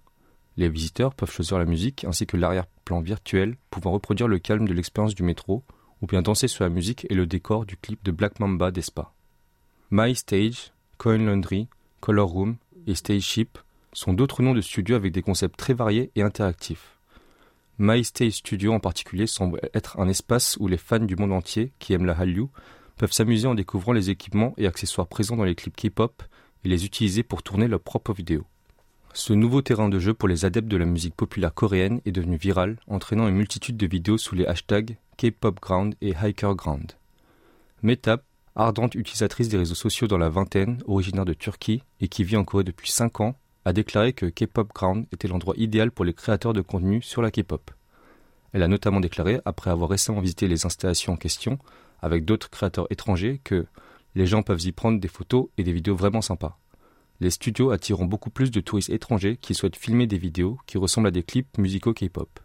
Les 0.58 0.70
visiteurs 0.70 1.14
peuvent 1.14 1.32
choisir 1.32 1.60
la 1.60 1.66
musique 1.66 2.04
ainsi 2.04 2.26
que 2.26 2.36
l'arrière-plan 2.36 3.00
virtuel 3.02 3.56
pouvant 3.70 3.92
reproduire 3.92 4.28
le 4.28 4.40
calme 4.40 4.68
de 4.68 4.74
l'expérience 4.74 5.14
du 5.14 5.22
métro 5.22 5.64
ou 6.02 6.08
bien 6.08 6.24
danser 6.24 6.48
sur 6.48 6.64
la 6.64 6.72
musique 6.72 7.06
et 7.10 7.14
le 7.14 7.28
décor 7.28 7.66
du 7.66 7.78
clip 7.78 8.04
de 8.04 8.12
Black 8.12 8.40
Mamba 8.40 8.72
d'Espa. 8.72 9.14
My 9.92 10.16
Stage 10.16 10.74
Coin 10.98 11.20
Laundry, 11.20 11.68
Color 12.02 12.30
Room 12.30 12.58
et 12.88 12.96
Stage 12.96 13.22
Ship 13.22 13.58
sont 13.94 14.14
d'autres 14.14 14.42
noms 14.42 14.56
de 14.56 14.62
studios 14.62 14.96
avec 14.96 15.14
des 15.14 15.22
concepts 15.22 15.58
très 15.58 15.74
variés 15.74 16.12
et 16.16 16.24
interactifs. 16.24 17.00
My 17.78 18.04
Stage 18.04 18.34
Studio 18.34 18.74
en 18.74 18.80
particulier 18.80 19.28
semble 19.28 19.62
être 19.76 20.00
un 20.00 20.08
espace 20.08 20.58
où 20.60 20.68
les 20.68 20.78
fans 20.78 21.00
du 21.00 21.16
monde 21.16 21.34
entier 21.34 21.72
qui 21.78 21.94
aiment 21.94 22.06
la 22.06 22.18
Hallyu 22.18 22.48
peuvent 22.98 23.12
s'amuser 23.12 23.48
en 23.48 23.54
découvrant 23.54 23.94
les 23.94 24.10
équipements 24.10 24.56
et 24.58 24.66
accessoires 24.66 25.08
présents 25.08 25.38
dans 25.38 25.44
les 25.44 25.54
clips 25.54 25.76
K-pop 25.76 26.24
et 26.64 26.68
les 26.68 26.86
utiliser 26.86 27.22
pour 27.22 27.44
tourner 27.44 27.68
leurs 27.68 27.80
propres 27.80 28.14
vidéos. 28.14 28.48
Ce 29.20 29.34
nouveau 29.34 29.64
terrain 29.64 29.90
de 29.90 29.98
jeu 29.98 30.14
pour 30.14 30.28
les 30.28 30.46
adeptes 30.46 30.68
de 30.68 30.78
la 30.78 30.86
musique 30.86 31.16
populaire 31.16 31.52
coréenne 31.52 32.02
est 32.06 32.12
devenu 32.12 32.38
viral, 32.38 32.78
entraînant 32.86 33.28
une 33.28 33.36
multitude 33.36 33.76
de 33.76 33.88
vidéos 33.88 34.20
sous 34.20 34.36
les 34.36 34.46
hashtags 34.46 34.96
K-pop 35.18 35.60
Ground 35.60 35.96
et 36.02 36.14
Hiker 36.14 36.54
Ground. 36.54 36.92
Metap, 37.82 38.24
ardente 38.56 38.94
utilisatrice 38.94 39.50
des 39.50 39.58
réseaux 39.58 39.74
sociaux 39.74 40.06
dans 40.08 40.20
la 40.20 40.30
vingtaine, 40.30 40.84
originaire 40.86 41.26
de 41.26 41.34
Turquie 41.34 41.82
et 42.00 42.10
qui 42.10 42.24
vit 42.24 42.38
en 42.38 42.46
Corée 42.46 42.64
depuis 42.64 42.92
5 42.92 43.22
ans, 43.22 43.36
a 43.66 43.74
déclaré 43.74 44.14
que 44.14 44.28
K-pop 44.28 44.72
Ground 44.72 45.08
était 45.12 45.28
l'endroit 45.28 45.56
idéal 45.58 45.90
pour 45.90 46.06
les 46.06 46.14
créateurs 46.14 46.54
de 46.54 46.62
contenu 46.62 47.02
sur 47.02 47.24
la 47.24 47.32
K-pop. 47.32 47.72
Elle 48.54 48.62
a 48.62 48.68
notamment 48.68 49.00
déclaré, 49.00 49.42
après 49.46 49.72
avoir 49.72 49.90
récemment 49.90 50.22
visité 50.22 50.48
les 50.48 50.68
installations 50.68 51.14
en 51.14 51.18
question 51.18 51.58
avec 52.04 52.24
d'autres 52.24 52.52
créateurs 52.52 52.86
étrangers, 52.92 53.42
que 53.44 53.66
les 54.14 54.28
gens 54.28 54.44
peuvent 54.44 54.64
y 54.64 54.72
prendre 54.74 55.00
des 55.00 55.08
photos 55.08 55.48
et 55.58 55.64
des 55.64 55.74
vidéos 55.74 55.96
vraiment 55.96 56.22
sympas. 56.22 56.60
Les 57.20 57.32
studios 57.32 57.72
attireront 57.72 58.06
beaucoup 58.06 58.30
plus 58.30 58.52
de 58.52 58.60
touristes 58.60 58.92
étrangers 58.92 59.38
qui 59.38 59.56
souhaitent 59.56 59.76
filmer 59.76 60.06
des 60.06 60.18
vidéos 60.18 60.58
qui 60.68 60.78
ressemblent 60.78 61.08
à 61.08 61.12
des 61.12 61.24
clips 61.24 61.58
musicaux 61.58 61.94
K-pop. 61.94 62.40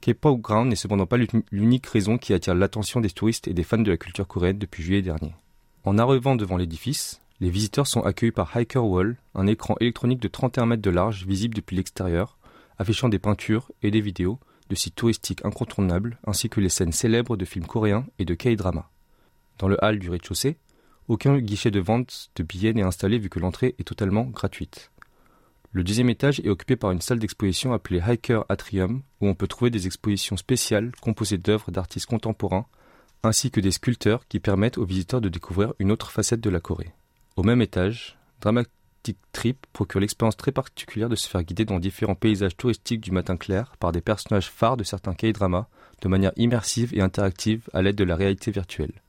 K-pop 0.00 0.40
Ground 0.40 0.68
n'est 0.68 0.76
cependant 0.76 1.06
pas 1.06 1.18
l'unique 1.50 1.86
raison 1.86 2.16
qui 2.16 2.32
attire 2.32 2.54
l'attention 2.54 3.00
des 3.00 3.10
touristes 3.10 3.48
et 3.48 3.54
des 3.54 3.64
fans 3.64 3.78
de 3.78 3.90
la 3.90 3.96
culture 3.96 4.26
coréenne 4.26 4.58
depuis 4.58 4.82
juillet 4.82 5.02
dernier. 5.02 5.34
En 5.84 5.98
arrivant 5.98 6.36
devant 6.36 6.56
l'édifice, 6.56 7.20
les 7.40 7.50
visiteurs 7.50 7.86
sont 7.86 8.02
accueillis 8.02 8.32
par 8.32 8.56
Hiker 8.56 8.84
Wall, 8.84 9.18
un 9.34 9.46
écran 9.46 9.76
électronique 9.80 10.20
de 10.20 10.28
31 10.28 10.66
mètres 10.66 10.82
de 10.82 10.90
large 10.90 11.26
visible 11.26 11.54
depuis 11.54 11.76
l'extérieur, 11.76 12.38
affichant 12.78 13.08
des 13.08 13.18
peintures 13.18 13.70
et 13.82 13.90
des 13.90 14.00
vidéos 14.00 14.38
de 14.70 14.74
sites 14.74 14.96
touristiques 14.96 15.44
incontournables 15.44 16.18
ainsi 16.26 16.48
que 16.48 16.60
les 16.60 16.68
scènes 16.68 16.92
célèbres 16.92 17.36
de 17.36 17.44
films 17.44 17.66
coréens 17.66 18.06
et 18.18 18.24
de 18.24 18.34
K-drama. 18.34 18.90
Dans 19.58 19.68
le 19.68 19.78
hall 19.82 19.98
du 19.98 20.10
rez-de-chaussée, 20.10 20.56
aucun 21.08 21.38
guichet 21.38 21.70
de 21.70 21.80
vente 21.80 22.30
de 22.36 22.42
billets 22.42 22.72
n'est 22.72 22.82
installé 22.82 23.18
vu 23.18 23.28
que 23.28 23.38
l'entrée 23.38 23.74
est 23.78 23.84
totalement 23.84 24.24
gratuite. 24.24 24.90
Le 25.72 25.84
deuxième 25.84 26.08
étage 26.08 26.40
est 26.40 26.48
occupé 26.48 26.76
par 26.76 26.90
une 26.90 27.00
salle 27.00 27.18
d'exposition 27.18 27.72
appelée 27.72 28.00
Hiker 28.00 28.44
Atrium, 28.48 29.02
où 29.20 29.28
on 29.28 29.34
peut 29.34 29.46
trouver 29.46 29.70
des 29.70 29.86
expositions 29.86 30.36
spéciales 30.36 30.92
composées 31.02 31.38
d'œuvres 31.38 31.70
d'artistes 31.70 32.06
contemporains 32.06 32.66
ainsi 33.22 33.50
que 33.50 33.60
des 33.60 33.72
sculpteurs 33.72 34.26
qui 34.28 34.40
permettent 34.40 34.78
aux 34.78 34.84
visiteurs 34.84 35.20
de 35.20 35.28
découvrir 35.28 35.74
une 35.78 35.90
autre 35.90 36.10
facette 36.10 36.40
de 36.40 36.50
la 36.50 36.60
Corée. 36.60 36.92
Au 37.36 37.42
même 37.42 37.60
étage, 37.60 38.16
Dramatic 38.40 39.18
Trip 39.32 39.66
procure 39.72 40.00
l'expérience 40.00 40.36
très 40.36 40.52
particulière 40.52 41.08
de 41.08 41.16
se 41.16 41.28
faire 41.28 41.42
guider 41.42 41.64
dans 41.64 41.78
différents 41.78 42.14
paysages 42.14 42.56
touristiques 42.56 43.00
du 43.00 43.10
matin 43.10 43.36
clair 43.36 43.74
par 43.78 43.92
des 43.92 44.00
personnages 44.00 44.50
phares 44.50 44.76
de 44.76 44.84
certains 44.84 45.14
K-dramas 45.14 45.66
de 46.02 46.08
manière 46.08 46.32
immersive 46.36 46.94
et 46.94 47.00
interactive 47.00 47.68
à 47.72 47.82
l'aide 47.82 47.96
de 47.96 48.04
la 48.04 48.16
réalité 48.16 48.50
virtuelle. 48.50 49.02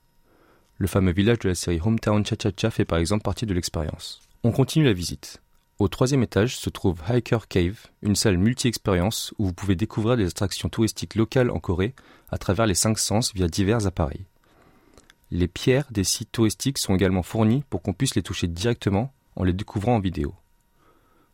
Le 0.79 0.88
fameux 0.88 1.12
village 1.12 1.39
de 1.39 1.50
la 1.50 1.55
série 1.55 1.81
Hometown 1.84 2.24
Cha-Cha-Cha 2.24 2.69
fait 2.69 2.86
par 2.86 3.00
exemple 3.00 3.24
partie 3.24 3.48
de 3.48 3.53
l'expérience. 3.53 4.22
On 4.43 4.51
continue 4.51 4.86
la 4.86 4.93
visite. 4.93 5.41
Au 5.79 5.88
troisième 5.88 6.22
étage 6.22 6.57
se 6.57 6.69
trouve 6.69 7.01
Hiker 7.10 7.48
Cave, 7.48 7.88
une 8.03 8.15
salle 8.15 8.38
multi-expérience 8.38 9.34
où 9.39 9.48
vous 9.48 9.53
pouvez 9.53 9.75
découvrir 9.75 10.17
des 10.17 10.27
attractions 10.27 10.69
touristiques 10.69 11.15
locales 11.15 11.50
en 11.50 11.60
Corée 11.60 11.96
à 12.29 12.38
travers 12.38 12.67
les 12.67 12.75
cinq 12.75 13.00
sens 13.00 13.34
via 13.34 13.48
divers 13.48 13.88
appareils. 13.88 14.25
Les 15.31 15.48
pierres 15.48 15.88
des 15.89 16.03
sites 16.03 16.31
touristiques 16.31 16.77
sont 16.77 16.96
également 16.96 17.24
fournies 17.24 17.63
pour 17.69 17.81
qu'on 17.81 17.93
puisse 17.93 18.15
les 18.15 18.24
toucher 18.24 18.48
directement 18.48 19.12
en 19.36 19.43
les 19.43 19.53
découvrant 19.53 19.96
en 19.96 20.00
vidéo. 20.00 20.36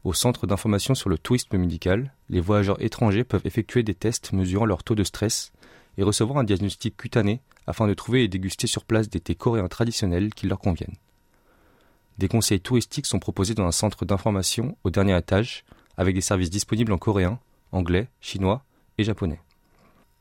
Au 0.06 0.14
centre 0.14 0.48
d'information 0.48 0.96
sur 0.96 1.10
le 1.10 1.18
tourisme 1.18 1.58
médical, 1.58 2.14
les 2.30 2.42
voyageurs 2.42 2.82
étrangers 2.82 3.24
peuvent 3.24 3.46
effectuer 3.46 3.84
des 3.84 3.94
tests 3.94 4.32
mesurant 4.32 4.66
leur 4.66 4.84
taux 4.84 4.96
de 4.96 5.04
stress 5.04 5.52
et 5.98 6.04
recevoir 6.04 6.40
un 6.40 6.44
diagnostic 6.44 6.98
cutané 6.98 7.42
afin 7.68 7.88
de 7.88 7.94
trouver 7.94 8.24
et 8.24 8.28
déguster 8.28 8.68
sur 8.68 8.86
place 8.86 9.10
des 9.10 9.20
thés 9.20 9.36
coréens 9.36 9.68
traditionnels 9.68 10.34
qui 10.34 10.48
leur 10.48 10.60
conviennent. 10.60 10.98
Des 12.18 12.28
conseils 12.28 12.62
touristiques 12.62 13.06
sont 13.06 13.20
proposés 13.20 13.56
dans 13.56 13.66
un 13.66 13.72
centre 13.72 14.06
d'information 14.06 14.78
au 14.84 14.90
dernier 14.90 15.18
étage, 15.18 15.64
avec 15.98 16.16
des 16.16 16.22
services 16.22 16.50
disponibles 16.50 16.94
en 16.94 16.98
coréen, 16.98 17.40
anglais, 17.72 18.08
chinois 18.22 18.64
et 18.98 19.04
japonais. 19.04 19.40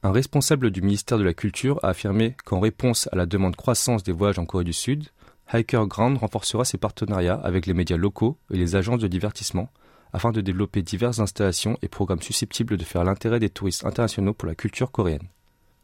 Un 0.02 0.12
responsable 0.12 0.71
du 0.71 0.83
ministère 0.83 1.19
de 1.19 1.23
la 1.23 1.35
Culture 1.35 1.79
a 1.85 1.91
affirmé 1.91 2.35
qu'en 2.45 2.61
réponse 2.61 3.09
à 3.12 3.17
la 3.17 3.26
demande 3.26 3.57
croissance 3.57 4.02
des 4.02 4.12
voyages 4.12 4.38
en 4.38 4.47
Corée 4.47 4.64
du 4.64 4.73
Sud, 4.73 5.09
Hiker 5.52 5.87
Ground 5.87 6.19
renforcera 6.19 6.64
ses 6.64 6.79
partenariats 6.79 7.41
avec 7.43 7.67
les 7.67 7.75
médias 7.75 7.97
locaux 7.97 8.38
et 8.50 8.57
les 8.57 8.75
agences 8.75 9.00
de 9.00 9.07
divertissement 9.07 9.71
afin 10.12 10.31
de 10.31 10.41
développer 10.41 10.83
diverses 10.83 11.21
installations 11.21 11.79
et 11.83 11.88
programmes 11.88 12.23
susceptibles 12.23 12.76
de 12.76 12.85
faire 12.85 13.05
l'intérêt 13.05 13.38
des 13.38 13.50
touristes 13.50 13.87
internationaux 13.87 14.35
pour 14.35 14.49
la 14.49 14.55
culture 14.55 14.91
coréenne. 14.91 15.29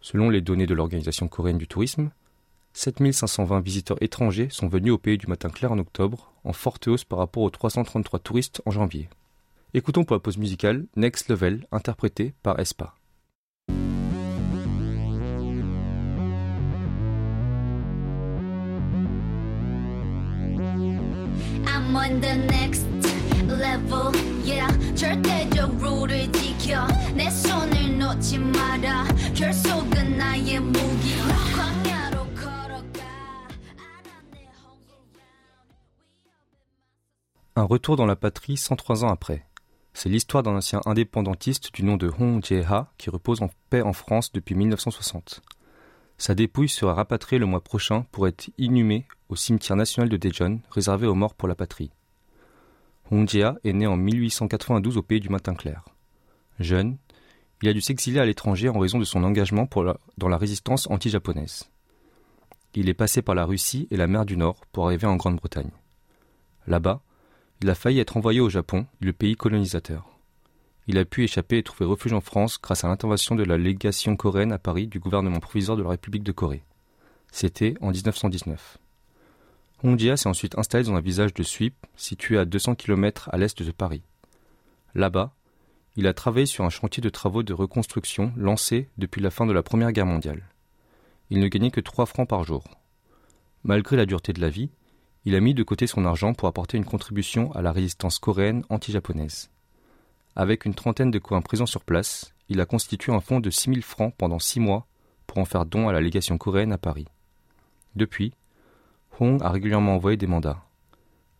Selon 0.00 0.30
les 0.30 0.40
données 0.40 0.66
de 0.66 0.74
l'Organisation 0.74 1.28
coréenne 1.28 1.58
du 1.58 1.66
tourisme, 1.66 2.10
7520 2.72 3.60
visiteurs 3.60 4.02
étrangers 4.02 4.48
sont 4.50 4.68
venus 4.68 4.92
au 4.92 4.98
pays 4.98 5.18
du 5.18 5.26
matin 5.26 5.48
clair 5.48 5.72
en 5.72 5.78
octobre, 5.78 6.32
en 6.44 6.52
forte 6.52 6.86
hausse 6.88 7.04
par 7.04 7.18
rapport 7.18 7.42
aux 7.42 7.50
333 7.50 8.20
touristes 8.20 8.62
en 8.66 8.70
janvier. 8.70 9.08
Écoutons 9.74 10.04
pour 10.04 10.16
la 10.16 10.20
pause 10.20 10.38
musicale 10.38 10.86
Next 10.96 11.28
Level, 11.28 11.66
interprété 11.72 12.34
par 12.42 12.58
Espa. 12.60 12.94
Un 37.56 37.64
retour 37.64 37.96
dans 37.96 38.06
la 38.06 38.16
patrie 38.16 38.56
103 38.56 39.04
ans 39.04 39.08
après. 39.08 39.44
C'est 39.92 40.08
l'histoire 40.08 40.42
d'un 40.44 40.54
ancien 40.54 40.80
indépendantiste 40.84 41.74
du 41.74 41.82
nom 41.82 41.96
de 41.96 42.12
Hong 42.20 42.44
Jae-ha 42.44 42.92
qui 42.98 43.10
repose 43.10 43.42
en 43.42 43.50
paix 43.68 43.82
en 43.82 43.92
France 43.92 44.30
depuis 44.32 44.54
1960. 44.54 45.42
Sa 46.18 46.34
dépouille 46.34 46.68
sera 46.68 46.94
rapatriée 46.94 47.40
le 47.40 47.46
mois 47.46 47.62
prochain 47.62 48.04
pour 48.12 48.28
être 48.28 48.50
inhumée 48.58 49.06
au 49.28 49.36
cimetière 49.36 49.76
national 49.76 50.08
de 50.08 50.16
Daejeon, 50.16 50.60
réservé 50.70 51.06
aux 51.06 51.14
morts 51.14 51.34
pour 51.34 51.48
la 51.48 51.54
patrie. 51.54 51.90
Jae-ha 53.10 53.56
est 53.64 53.72
né 53.72 53.86
en 53.86 53.96
1892 53.96 54.96
au 54.96 55.02
pays 55.02 55.20
du 55.20 55.28
matin 55.28 55.54
clair. 55.54 55.84
Jeune, 56.60 56.98
il 57.62 57.68
a 57.68 57.72
dû 57.72 57.80
s'exiler 57.80 58.20
à 58.20 58.24
l'étranger 58.24 58.68
en 58.68 58.78
raison 58.78 58.98
de 58.98 59.04
son 59.04 59.24
engagement 59.24 59.68
dans 60.16 60.28
la 60.28 60.38
résistance 60.38 60.88
anti-japonaise. 60.90 61.70
Il 62.74 62.88
est 62.88 62.94
passé 62.94 63.22
par 63.22 63.34
la 63.34 63.44
Russie 63.44 63.88
et 63.90 63.96
la 63.96 64.06
mer 64.06 64.24
du 64.24 64.36
Nord 64.36 64.60
pour 64.72 64.86
arriver 64.86 65.06
en 65.06 65.16
Grande-Bretagne. 65.16 65.70
Là-bas, 66.66 67.00
il 67.62 67.70
a 67.70 67.74
failli 67.74 67.98
être 67.98 68.16
envoyé 68.16 68.40
au 68.40 68.50
Japon, 68.50 68.86
le 69.00 69.12
pays 69.12 69.34
colonisateur. 69.34 70.08
Il 70.86 70.98
a 70.98 71.04
pu 71.04 71.24
échapper 71.24 71.58
et 71.58 71.62
trouver 71.62 71.86
refuge 71.86 72.12
en 72.12 72.20
France 72.20 72.58
grâce 72.62 72.84
à 72.84 72.88
l'intervention 72.88 73.34
de 73.34 73.44
la 73.44 73.58
légation 73.58 74.16
coréenne 74.16 74.52
à 74.52 74.58
Paris 74.58 74.86
du 74.86 75.00
gouvernement 75.00 75.40
provisoire 75.40 75.76
de 75.76 75.82
la 75.82 75.90
République 75.90 76.22
de 76.22 76.32
Corée. 76.32 76.64
C'était 77.32 77.74
en 77.80 77.90
1919. 77.90 78.78
Hongjia 79.82 80.16
s'est 80.16 80.28
ensuite 80.28 80.58
installé 80.58 80.84
dans 80.84 80.94
un 80.94 81.00
village 81.00 81.34
de 81.34 81.42
Suip, 81.42 81.74
situé 81.96 82.36
à 82.36 82.44
200 82.44 82.74
km 82.74 83.28
à 83.32 83.38
l'est 83.38 83.62
de 83.62 83.70
Paris. 83.70 84.02
Là-bas, 84.94 85.32
il 85.96 86.06
a 86.06 86.14
travaillé 86.14 86.46
sur 86.46 86.64
un 86.64 86.70
chantier 86.70 87.00
de 87.00 87.08
travaux 87.08 87.42
de 87.42 87.52
reconstruction 87.52 88.32
lancé 88.36 88.88
depuis 88.98 89.20
la 89.20 89.30
fin 89.30 89.46
de 89.46 89.52
la 89.52 89.62
Première 89.62 89.92
Guerre 89.92 90.06
mondiale. 90.06 90.42
Il 91.30 91.38
ne 91.40 91.48
gagnait 91.48 91.70
que 91.70 91.80
3 91.80 92.06
francs 92.06 92.28
par 92.28 92.44
jour. 92.44 92.64
Malgré 93.62 93.96
la 93.96 94.06
dureté 94.06 94.32
de 94.32 94.40
la 94.40 94.48
vie, 94.48 94.70
il 95.24 95.34
a 95.34 95.40
mis 95.40 95.54
de 95.54 95.62
côté 95.62 95.86
son 95.86 96.04
argent 96.06 96.34
pour 96.34 96.48
apporter 96.48 96.76
une 96.76 96.84
contribution 96.84 97.52
à 97.52 97.62
la 97.62 97.72
résistance 97.72 98.18
coréenne 98.18 98.64
anti-japonaise. 98.70 99.50
Avec 100.34 100.64
une 100.64 100.74
trentaine 100.74 101.10
de 101.10 101.18
coins 101.18 101.42
présents 101.42 101.66
sur 101.66 101.84
place, 101.84 102.32
il 102.48 102.60
a 102.60 102.66
constitué 102.66 103.12
un 103.12 103.20
fonds 103.20 103.40
de 103.40 103.50
6000 103.50 103.82
francs 103.82 104.14
pendant 104.16 104.38
six 104.38 104.60
mois 104.60 104.86
pour 105.26 105.38
en 105.38 105.44
faire 105.44 105.66
don 105.66 105.88
à 105.88 105.92
la 105.92 106.00
légation 106.00 106.38
coréenne 106.38 106.72
à 106.72 106.78
Paris. 106.78 107.06
Depuis, 107.94 108.32
Hong 109.20 109.42
a 109.42 109.50
régulièrement 109.50 109.94
envoyé 109.94 110.16
des 110.16 110.26
mandats. 110.26 110.64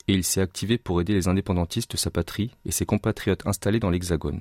Et 0.06 0.14
il 0.14 0.25
s'est 0.25 0.40
activé 0.40 0.78
pour 0.78 1.00
aider 1.00 1.14
les 1.14 1.28
indépendantistes 1.28 1.92
de 1.92 1.97
sa 1.97 2.11
patrie 2.11 2.56
et 2.64 2.70
ses 2.70 2.87
compatriotes 2.87 3.47
installés 3.47 3.80
dans 3.80 3.90
l'Hexagone. 3.90 4.40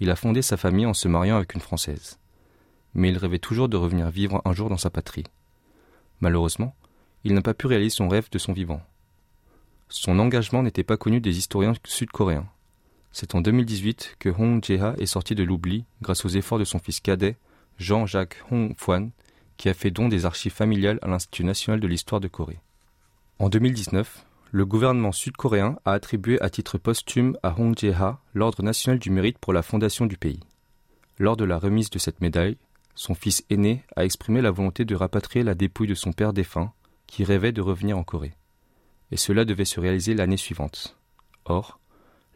Il 0.00 0.10
a 0.10 0.16
fondé 0.16 0.42
sa 0.42 0.56
famille 0.56 0.86
en 0.86 0.94
se 0.94 1.08
mariant 1.08 1.36
avec 1.36 1.54
une 1.54 1.60
Française. 1.60 2.18
Mais 2.94 3.10
il 3.10 3.18
rêvait 3.18 3.38
toujours 3.38 3.68
de 3.68 3.76
revenir 3.76 4.10
vivre 4.10 4.42
un 4.44 4.52
jour 4.52 4.68
dans 4.68 4.76
sa 4.76 4.90
patrie. 4.90 5.24
Malheureusement, 6.20 6.74
il 7.22 7.34
n'a 7.34 7.42
pas 7.42 7.54
pu 7.54 7.66
réaliser 7.66 7.96
son 7.96 8.08
rêve 8.08 8.28
de 8.30 8.38
son 8.38 8.52
vivant. 8.52 8.82
Son 9.88 10.18
engagement 10.18 10.62
n'était 10.62 10.84
pas 10.84 10.96
connu 10.96 11.20
des 11.20 11.38
historiens 11.38 11.74
sud-coréens. 11.84 12.48
C'est 13.12 13.34
en 13.36 13.40
2018 13.40 14.16
que 14.18 14.28
Hong 14.28 14.62
Jae-ha 14.64 14.94
est 14.98 15.06
sorti 15.06 15.34
de 15.34 15.44
l'oubli 15.44 15.84
grâce 16.02 16.24
aux 16.24 16.28
efforts 16.28 16.58
de 16.58 16.64
son 16.64 16.80
fils 16.80 17.00
cadet, 17.00 17.36
Jean-Jacques 17.78 18.42
Hong 18.50 18.74
Fwan, 18.76 19.10
qui 19.56 19.68
a 19.68 19.74
fait 19.74 19.90
don 19.90 20.08
des 20.08 20.26
archives 20.26 20.52
familiales 20.52 20.98
à 21.02 21.08
l'Institut 21.08 21.44
national 21.44 21.80
de 21.80 21.86
l'histoire 21.86 22.20
de 22.20 22.28
Corée. 22.28 22.60
En 23.38 23.48
2019, 23.48 24.26
le 24.52 24.64
gouvernement 24.64 25.12
sud-coréen 25.12 25.76
a 25.84 25.92
attribué 25.92 26.40
à 26.40 26.48
titre 26.48 26.78
posthume 26.78 27.36
à 27.42 27.58
Hong 27.58 27.76
Jae-ha 27.76 28.20
l'Ordre 28.34 28.62
national 28.62 28.98
du 28.98 29.10
mérite 29.10 29.38
pour 29.38 29.52
la 29.52 29.62
fondation 29.62 30.06
du 30.06 30.16
pays. 30.16 30.40
Lors 31.18 31.36
de 31.36 31.44
la 31.44 31.58
remise 31.58 31.90
de 31.90 31.98
cette 31.98 32.20
médaille, 32.20 32.56
son 32.94 33.14
fils 33.14 33.44
aîné 33.50 33.84
a 33.96 34.04
exprimé 34.04 34.40
la 34.40 34.52
volonté 34.52 34.84
de 34.84 34.94
rapatrier 34.94 35.44
la 35.44 35.54
dépouille 35.54 35.88
de 35.88 35.94
son 35.94 36.12
père 36.12 36.32
défunt, 36.32 36.72
qui 37.06 37.24
rêvait 37.24 37.52
de 37.52 37.60
revenir 37.60 37.98
en 37.98 38.04
Corée. 38.04 38.34
Et 39.10 39.16
cela 39.16 39.44
devait 39.44 39.64
se 39.64 39.80
réaliser 39.80 40.14
l'année 40.14 40.36
suivante. 40.36 40.96
Or, 41.44 41.80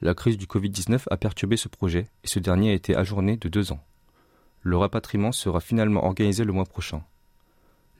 la 0.01 0.15
crise 0.15 0.39
du 0.39 0.47
Covid-19 0.47 1.03
a 1.11 1.17
perturbé 1.17 1.57
ce 1.57 1.69
projet 1.69 2.07
et 2.25 2.29
ce 2.29 2.39
dernier 2.39 2.71
a 2.71 2.75
été 2.75 2.97
ajourné 2.97 3.37
de 3.37 3.49
deux 3.49 3.73
ans. 3.73 3.85
Le 4.63 4.77
rapatriement 4.77 5.33
sera 5.33 5.61
finalement 5.61 6.05
organisé 6.05 6.45
le 6.45 6.53
mois 6.53 6.65
prochain. 6.65 7.03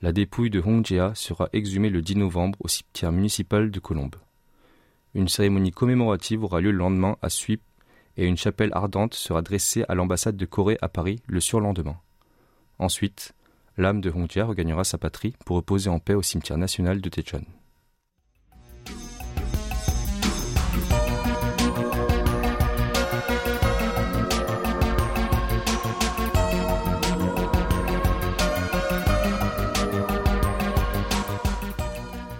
La 0.01 0.11
dépouille 0.13 0.49
de 0.49 0.61
Hong 0.61 0.85
Jia 0.85 1.13
sera 1.15 1.49
exhumée 1.51 1.89
le 1.89 2.01
10 2.01 2.15
novembre 2.15 2.57
au 2.61 2.67
cimetière 2.67 3.11
municipal 3.11 3.69
de 3.69 3.79
Colombes. 3.79 4.15
Une 5.13 5.27
cérémonie 5.27 5.71
commémorative 5.71 6.43
aura 6.43 6.61
lieu 6.61 6.71
le 6.71 6.77
lendemain 6.77 7.17
à 7.21 7.29
Suip 7.29 7.61
et 8.15 8.25
une 8.25 8.37
chapelle 8.37 8.71
ardente 8.73 9.13
sera 9.13 9.41
dressée 9.41 9.83
à 9.89 9.95
l'ambassade 9.95 10.37
de 10.37 10.45
Corée 10.45 10.77
à 10.81 10.87
Paris 10.87 11.21
le 11.27 11.39
surlendemain. 11.39 11.97
Ensuite, 12.77 13.33
l'âme 13.77 14.01
de 14.01 14.09
Hong 14.09 14.29
Jia 14.29 14.45
regagnera 14.45 14.83
sa 14.83 14.97
patrie 14.97 15.35
pour 15.45 15.57
reposer 15.57 15.89
en 15.89 15.99
paix 15.99 16.13
au 16.13 16.21
cimetière 16.21 16.57
national 16.57 17.01
de 17.01 17.09
Daejeon. 17.09 17.45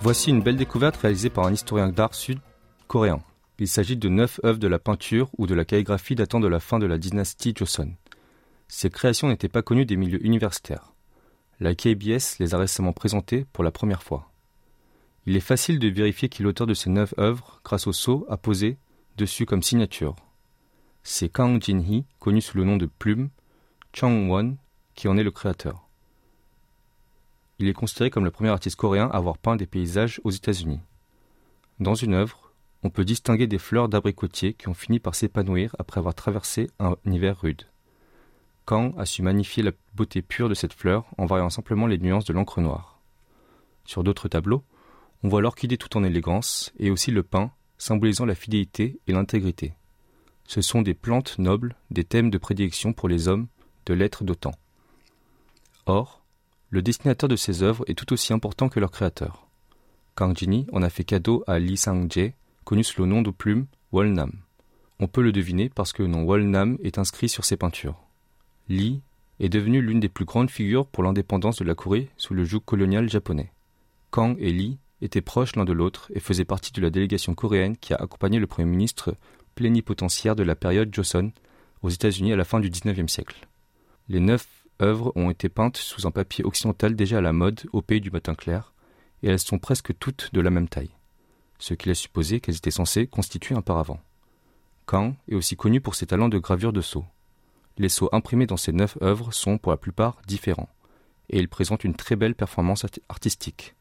Voici 0.09 0.31
une 0.31 0.41
belle 0.41 0.55
découverte 0.55 0.97
réalisée 0.97 1.29
par 1.29 1.45
un 1.45 1.53
historien 1.53 1.89
d'art 1.89 2.15
sud-coréen. 2.15 3.21
Il 3.59 3.67
s'agit 3.67 3.95
de 3.95 4.09
neuf 4.09 4.39
œuvres 4.43 4.57
de 4.57 4.67
la 4.67 4.79
peinture 4.79 5.29
ou 5.37 5.45
de 5.45 5.53
la 5.53 5.65
calligraphie 5.65 6.15
datant 6.15 6.39
de 6.39 6.47
la 6.47 6.59
fin 6.59 6.79
de 6.79 6.87
la 6.87 6.97
dynastie 6.97 7.53
Joseon. 7.55 7.93
Ces 8.67 8.89
créations 8.89 9.27
n'étaient 9.27 9.49
pas 9.49 9.61
connues 9.61 9.85
des 9.85 9.97
milieux 9.97 10.25
universitaires. 10.25 10.95
La 11.59 11.75
KBS 11.75 12.39
les 12.39 12.55
a 12.55 12.57
récemment 12.57 12.91
présentées 12.91 13.45
pour 13.53 13.63
la 13.63 13.69
première 13.69 14.01
fois. 14.01 14.31
Il 15.27 15.35
est 15.35 15.41
facile 15.41 15.77
de 15.77 15.89
vérifier 15.89 16.27
qui 16.27 16.41
l'auteur 16.41 16.65
de 16.65 16.73
ces 16.73 16.89
neuf 16.89 17.13
œuvres 17.19 17.61
grâce 17.63 17.85
au 17.85 17.93
sceau 17.93 18.25
apposé 18.29 18.79
dessus 19.15 19.45
comme 19.45 19.61
signature. 19.61 20.15
C'est 21.03 21.29
Kang 21.29 21.61
Jin-hee, 21.61 22.05
connu 22.17 22.41
sous 22.41 22.57
le 22.57 22.63
nom 22.63 22.77
de 22.77 22.87
Plume, 22.87 23.29
Chang 23.93 24.27
Won, 24.27 24.57
qui 24.95 25.07
en 25.07 25.19
est 25.19 25.23
le 25.23 25.29
créateur. 25.29 25.87
Il 27.59 27.67
est 27.67 27.73
considéré 27.73 28.09
comme 28.09 28.23
le 28.23 28.31
premier 28.31 28.49
artiste 28.49 28.77
coréen 28.77 29.07
à 29.07 29.17
avoir 29.17 29.37
peint 29.37 29.57
des 29.57 29.67
paysages 29.67 30.21
aux 30.23 30.31
États-Unis. 30.31 30.79
Dans 31.79 31.95
une 31.95 32.13
œuvre, 32.13 32.53
on 32.83 32.89
peut 32.89 33.03
distinguer 33.03 33.47
des 33.47 33.57
fleurs 33.57 33.89
d'abricotier 33.89 34.53
qui 34.53 34.69
ont 34.69 34.73
fini 34.73 34.99
par 34.99 35.15
s'épanouir 35.15 35.75
après 35.77 35.99
avoir 35.99 36.15
traversé 36.15 36.69
un 36.79 36.95
hiver 37.05 37.39
rude. 37.41 37.67
Kang 38.65 38.93
a 38.97 39.05
su 39.05 39.21
magnifier 39.21 39.63
la 39.63 39.71
beauté 39.95 40.21
pure 40.21 40.47
de 40.47 40.53
cette 40.53 40.73
fleur 40.73 41.05
en 41.17 41.25
variant 41.25 41.49
simplement 41.49 41.87
les 41.87 41.97
nuances 41.97 42.25
de 42.25 42.33
l'encre 42.33 42.61
noire. 42.61 42.99
Sur 43.83 44.03
d'autres 44.03 44.29
tableaux, 44.29 44.63
on 45.23 45.27
voit 45.27 45.41
l'orchidée 45.41 45.77
tout 45.77 45.97
en 45.97 46.03
élégance 46.03 46.71
et 46.79 46.91
aussi 46.91 47.11
le 47.11 47.23
pin 47.23 47.51
symbolisant 47.77 48.25
la 48.25 48.35
fidélité 48.35 48.99
et 49.07 49.11
l'intégrité. 49.11 49.73
Ce 50.45 50.61
sont 50.61 50.81
des 50.81 50.93
plantes 50.93 51.37
nobles, 51.39 51.75
des 51.91 52.03
thèmes 52.03 52.29
de 52.29 52.37
prédilection 52.37 52.93
pour 52.93 53.09
les 53.09 53.27
hommes 53.27 53.47
de 53.85 53.93
l'être 53.93 54.23
d'autant. 54.23 54.53
Or, 55.85 56.18
le 56.69 56.81
dessinateur 56.81 57.27
de 57.27 57.35
ces 57.35 57.63
œuvres 57.63 57.83
est 57.87 57.97
tout 57.97 58.13
aussi 58.13 58.33
important 58.33 58.69
que 58.69 58.79
leur 58.79 58.91
créateur. 58.91 59.47
Kang 60.15 60.35
Jini 60.37 60.67
en 60.71 60.83
a 60.83 60.89
fait 60.89 61.03
cadeau 61.03 61.43
à 61.47 61.59
Lee 61.59 61.77
Sang-jae, 61.77 62.33
connu 62.63 62.83
sous 62.83 63.01
le 63.01 63.07
nom 63.07 63.21
de 63.21 63.31
plume 63.31 63.65
Wolnam. 63.91 64.31
On 64.99 65.07
peut 65.07 65.21
le 65.21 65.31
deviner 65.31 65.69
parce 65.69 65.93
que 65.93 66.03
le 66.03 66.09
nom 66.09 66.25
Wolnam 66.25 66.77
est 66.83 66.97
inscrit 66.97 67.29
sur 67.29 67.45
ses 67.45 67.57
peintures. 67.57 68.03
Lee 68.67 69.01
est 69.39 69.49
devenu 69.49 69.81
l'une 69.81 69.99
des 69.99 70.09
plus 70.09 70.25
grandes 70.25 70.51
figures 70.51 70.85
pour 70.85 71.03
l'indépendance 71.03 71.57
de 71.57 71.63
la 71.63 71.73
Corée 71.73 72.09
sous 72.17 72.33
le 72.33 72.43
joug 72.43 72.59
colonial 72.59 73.09
japonais. 73.09 73.51
Kang 74.11 74.35
et 74.39 74.51
Lee 74.51 74.77
étaient 75.01 75.21
proches 75.21 75.55
l'un 75.55 75.65
de 75.65 75.73
l'autre 75.73 76.11
et 76.13 76.19
faisaient 76.19 76.45
partie 76.45 76.73
de 76.73 76.81
la 76.81 76.89
délégation 76.89 77.33
coréenne 77.33 77.77
qui 77.77 77.93
a 77.93 77.97
accompagné 77.97 78.37
le 78.37 78.47
Premier 78.47 78.69
ministre 78.69 79.15
plénipotentiaire 79.55 80.35
de 80.35 80.43
la 80.43 80.55
période 80.55 80.93
Joseon 80.93 81.31
aux 81.81 81.89
États-Unis 81.89 82.33
à 82.33 82.35
la 82.35 82.43
fin 82.43 82.59
du 82.59 82.69
XIXe 82.69 83.11
siècle. 83.11 83.47
Les 84.09 84.19
neuf 84.19 84.47
œuvres 84.81 85.11
ont 85.15 85.29
été 85.29 85.49
peintes 85.49 85.77
sous 85.77 86.07
un 86.07 86.11
papier 86.11 86.43
occidental 86.43 86.95
déjà 86.95 87.17
à 87.17 87.21
la 87.21 87.33
mode 87.33 87.61
au 87.73 87.81
pays 87.81 88.01
du 88.01 88.11
matin 88.11 88.35
clair, 88.35 88.73
et 89.23 89.27
elles 89.27 89.39
sont 89.39 89.59
presque 89.59 89.97
toutes 89.97 90.33
de 90.33 90.41
la 90.41 90.49
même 90.49 90.67
taille, 90.67 90.91
ce 91.57 91.73
qui 91.73 91.89
laisse 91.89 91.99
supposer 91.99 92.39
qu'elles 92.39 92.57
étaient 92.57 92.71
censées 92.71 93.07
constituer 93.07 93.55
un 93.55 93.61
paravent. 93.61 93.99
Kang 94.85 95.13
est 95.27 95.35
aussi 95.35 95.55
connu 95.55 95.81
pour 95.81 95.95
ses 95.95 96.07
talents 96.07 96.29
de 96.29 96.39
gravure 96.39 96.73
de 96.73 96.81
sceaux. 96.81 97.05
Les 97.77 97.89
sceaux 97.89 98.09
imprimés 98.11 98.47
dans 98.47 98.57
ces 98.57 98.73
neuf 98.73 98.97
œuvres 99.01 99.31
sont 99.33 99.57
pour 99.57 99.71
la 99.71 99.77
plupart 99.77 100.21
différents, 100.27 100.69
et 101.29 101.39
ils 101.39 101.49
présentent 101.49 101.83
une 101.83 101.95
très 101.95 102.15
belle 102.15 102.35
performance 102.35 102.85
artistique. 103.07 103.75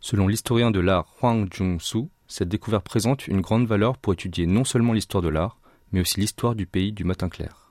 Selon 0.00 0.28
l'historien 0.28 0.70
de 0.70 0.80
l'art 0.80 1.06
Huang 1.22 1.48
Jung-soo, 1.50 2.10
cette 2.28 2.48
découverte 2.48 2.84
présente 2.84 3.26
une 3.26 3.40
grande 3.40 3.66
valeur 3.66 3.96
pour 3.96 4.12
étudier 4.12 4.46
non 4.46 4.64
seulement 4.64 4.92
l'histoire 4.92 5.22
de 5.22 5.28
l'art, 5.28 5.58
mais 5.92 6.00
aussi 6.00 6.20
l'histoire 6.20 6.54
du 6.54 6.66
pays 6.66 6.92
du 6.92 7.04
matin 7.04 7.28
clair. 7.28 7.63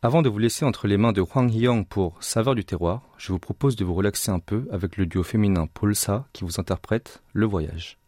Avant 0.00 0.22
de 0.22 0.28
vous 0.28 0.38
laisser 0.38 0.64
entre 0.64 0.86
les 0.86 0.96
mains 0.96 1.10
de 1.10 1.22
Huang 1.22 1.50
Hyang 1.50 1.84
pour 1.84 2.22
Saveur 2.22 2.54
du 2.54 2.64
terroir, 2.64 3.02
je 3.18 3.32
vous 3.32 3.40
propose 3.40 3.74
de 3.74 3.84
vous 3.84 3.94
relaxer 3.94 4.30
un 4.30 4.38
peu 4.38 4.68
avec 4.70 4.96
le 4.96 5.06
duo 5.06 5.24
féminin 5.24 5.66
Paul 5.66 5.96
Sa 5.96 6.28
qui 6.32 6.44
vous 6.44 6.60
interprète 6.60 7.20
Le 7.32 7.46
Voyage. 7.46 7.98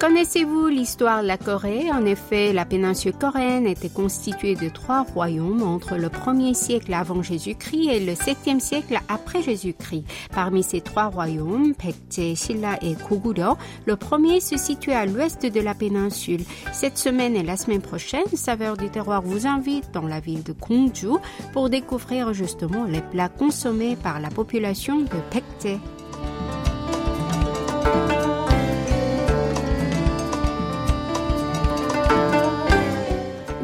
Connaissez-vous 0.00 0.68
l'histoire 0.68 1.20
de 1.20 1.26
la 1.26 1.36
Corée? 1.36 1.92
En 1.92 2.06
effet, 2.06 2.54
la 2.54 2.64
péninsule 2.64 3.12
coréenne 3.12 3.66
était 3.66 3.90
constituée 3.90 4.54
de 4.54 4.70
trois 4.70 5.02
royaumes 5.02 5.62
entre 5.62 5.96
le 5.96 6.08
1er 6.08 6.54
siècle 6.54 6.94
avant 6.94 7.22
Jésus-Christ 7.22 7.90
et 7.90 8.00
le 8.00 8.14
7e 8.14 8.60
siècle 8.60 8.98
après 9.08 9.42
Jésus-Christ. 9.42 10.04
Parmi 10.34 10.62
ces 10.62 10.80
trois 10.80 11.08
royaumes, 11.08 11.74
Baekje, 11.74 12.34
Silla 12.34 12.78
et 12.80 12.94
Goguryeo, 12.94 13.58
le 13.84 13.96
premier 13.96 14.40
se 14.40 14.56
situe 14.56 14.92
à 14.92 15.04
l'ouest 15.04 15.44
de 15.44 15.60
la 15.60 15.74
péninsule. 15.74 16.44
Cette 16.72 16.96
semaine 16.96 17.36
et 17.36 17.42
la 17.42 17.58
semaine 17.58 17.82
prochaine, 17.82 18.24
Saveur 18.32 18.78
du 18.78 18.88
terroir 18.88 19.20
vous 19.20 19.46
invite 19.46 19.90
dans 19.92 20.06
la 20.06 20.20
ville 20.20 20.42
de 20.42 20.54
Gongju 20.54 21.18
pour 21.52 21.68
découvrir 21.68 22.32
justement 22.32 22.84
les 22.84 23.02
plats 23.02 23.28
consommés 23.28 23.96
par 23.96 24.18
la 24.18 24.30
population 24.30 25.00
de 25.00 25.20
Baekje. 25.30 25.78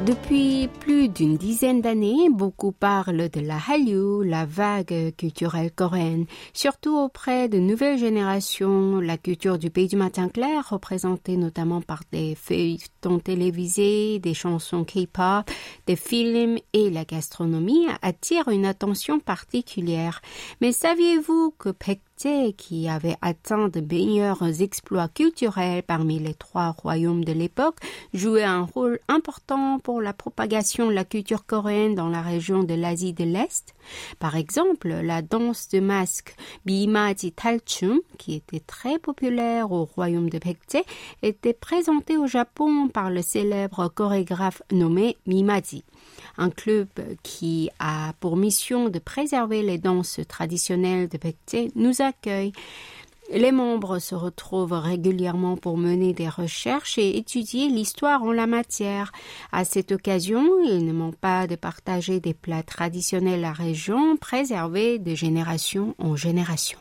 Depuis 0.06 0.68
plus 0.68 1.08
d'une 1.08 1.36
dizaine 1.36 1.80
d'années, 1.80 2.30
beaucoup 2.30 2.70
parlent 2.70 3.28
de 3.28 3.40
la 3.40 3.56
Hallyu, 3.56 4.22
la 4.22 4.44
vague 4.44 5.12
culturelle 5.16 5.72
coréenne, 5.72 6.26
surtout 6.52 6.96
auprès 6.96 7.48
de 7.48 7.58
nouvelles 7.58 7.98
générations. 7.98 9.00
La 9.00 9.18
culture 9.18 9.58
du 9.58 9.68
pays 9.68 9.88
du 9.88 9.96
matin 9.96 10.28
clair, 10.28 10.68
représentée 10.70 11.36
notamment 11.36 11.80
par 11.80 12.02
des 12.12 12.36
feuilletons 12.36 13.18
télévisés, 13.18 14.20
des 14.20 14.32
chansons 14.32 14.84
K-pop, 14.84 15.50
des 15.88 15.96
films 15.96 16.58
et 16.72 16.88
la 16.88 17.04
gastronomie, 17.04 17.88
attire 18.00 18.46
une 18.46 18.64
attention 18.64 19.18
particulière. 19.18 20.20
Mais 20.60 20.70
saviez-vous 20.70 21.52
que 21.58 21.70
Qui 22.18 22.88
avait 22.88 23.16
atteint 23.20 23.68
de 23.68 23.80
meilleurs 23.80 24.62
exploits 24.62 25.06
culturels 25.06 25.82
parmi 25.82 26.18
les 26.18 26.32
trois 26.32 26.70
royaumes 26.70 27.24
de 27.24 27.32
l'époque, 27.32 27.76
jouait 28.14 28.42
un 28.42 28.62
rôle 28.62 28.98
important 29.06 29.78
pour 29.78 30.00
la 30.00 30.14
propagation 30.14 30.88
de 30.88 30.92
la 30.92 31.04
culture 31.04 31.44
coréenne 31.44 31.94
dans 31.94 32.08
la 32.08 32.22
région 32.22 32.64
de 32.64 32.72
l'Asie 32.72 33.12
de 33.12 33.22
l'Est. 33.22 33.74
Par 34.18 34.34
exemple, 34.34 34.88
la 34.88 35.20
danse 35.20 35.68
de 35.68 35.78
masque 35.78 36.34
Bimaji 36.64 37.32
Talchum, 37.32 38.00
qui 38.16 38.34
était 38.34 38.60
très 38.60 38.98
populaire 38.98 39.70
au 39.70 39.84
royaume 39.84 40.30
de 40.30 40.38
Baekje, 40.38 40.84
était 41.22 41.52
présentée 41.52 42.16
au 42.16 42.26
Japon 42.26 42.88
par 42.88 43.10
le 43.10 43.20
célèbre 43.20 43.88
chorégraphe 43.94 44.62
nommé 44.72 45.18
Mimaji 45.26 45.84
un 46.38 46.50
club 46.50 46.88
qui 47.22 47.70
a 47.78 48.12
pour 48.20 48.36
mission 48.36 48.88
de 48.88 48.98
préserver 48.98 49.62
les 49.62 49.78
danses 49.78 50.20
traditionnelles 50.28 51.08
de 51.08 51.18
Baekje, 51.18 51.70
nous 51.74 52.02
accueille. 52.02 52.52
Les 53.32 53.50
membres 53.50 53.98
se 53.98 54.14
retrouvent 54.14 54.72
régulièrement 54.72 55.56
pour 55.56 55.76
mener 55.76 56.12
des 56.12 56.28
recherches 56.28 56.96
et 56.96 57.16
étudier 57.16 57.68
l'histoire 57.68 58.22
en 58.22 58.30
la 58.30 58.46
matière. 58.46 59.10
À 59.50 59.64
cette 59.64 59.90
occasion, 59.90 60.44
ils 60.64 60.84
ne 60.84 60.92
manquent 60.92 61.16
pas 61.16 61.48
de 61.48 61.56
partager 61.56 62.20
des 62.20 62.34
plats 62.34 62.62
traditionnels 62.62 63.44
à 63.44 63.48
la 63.48 63.52
région, 63.52 64.16
préservés 64.16 65.00
de 65.00 65.14
génération 65.16 65.96
en 65.98 66.14
génération. 66.14 66.78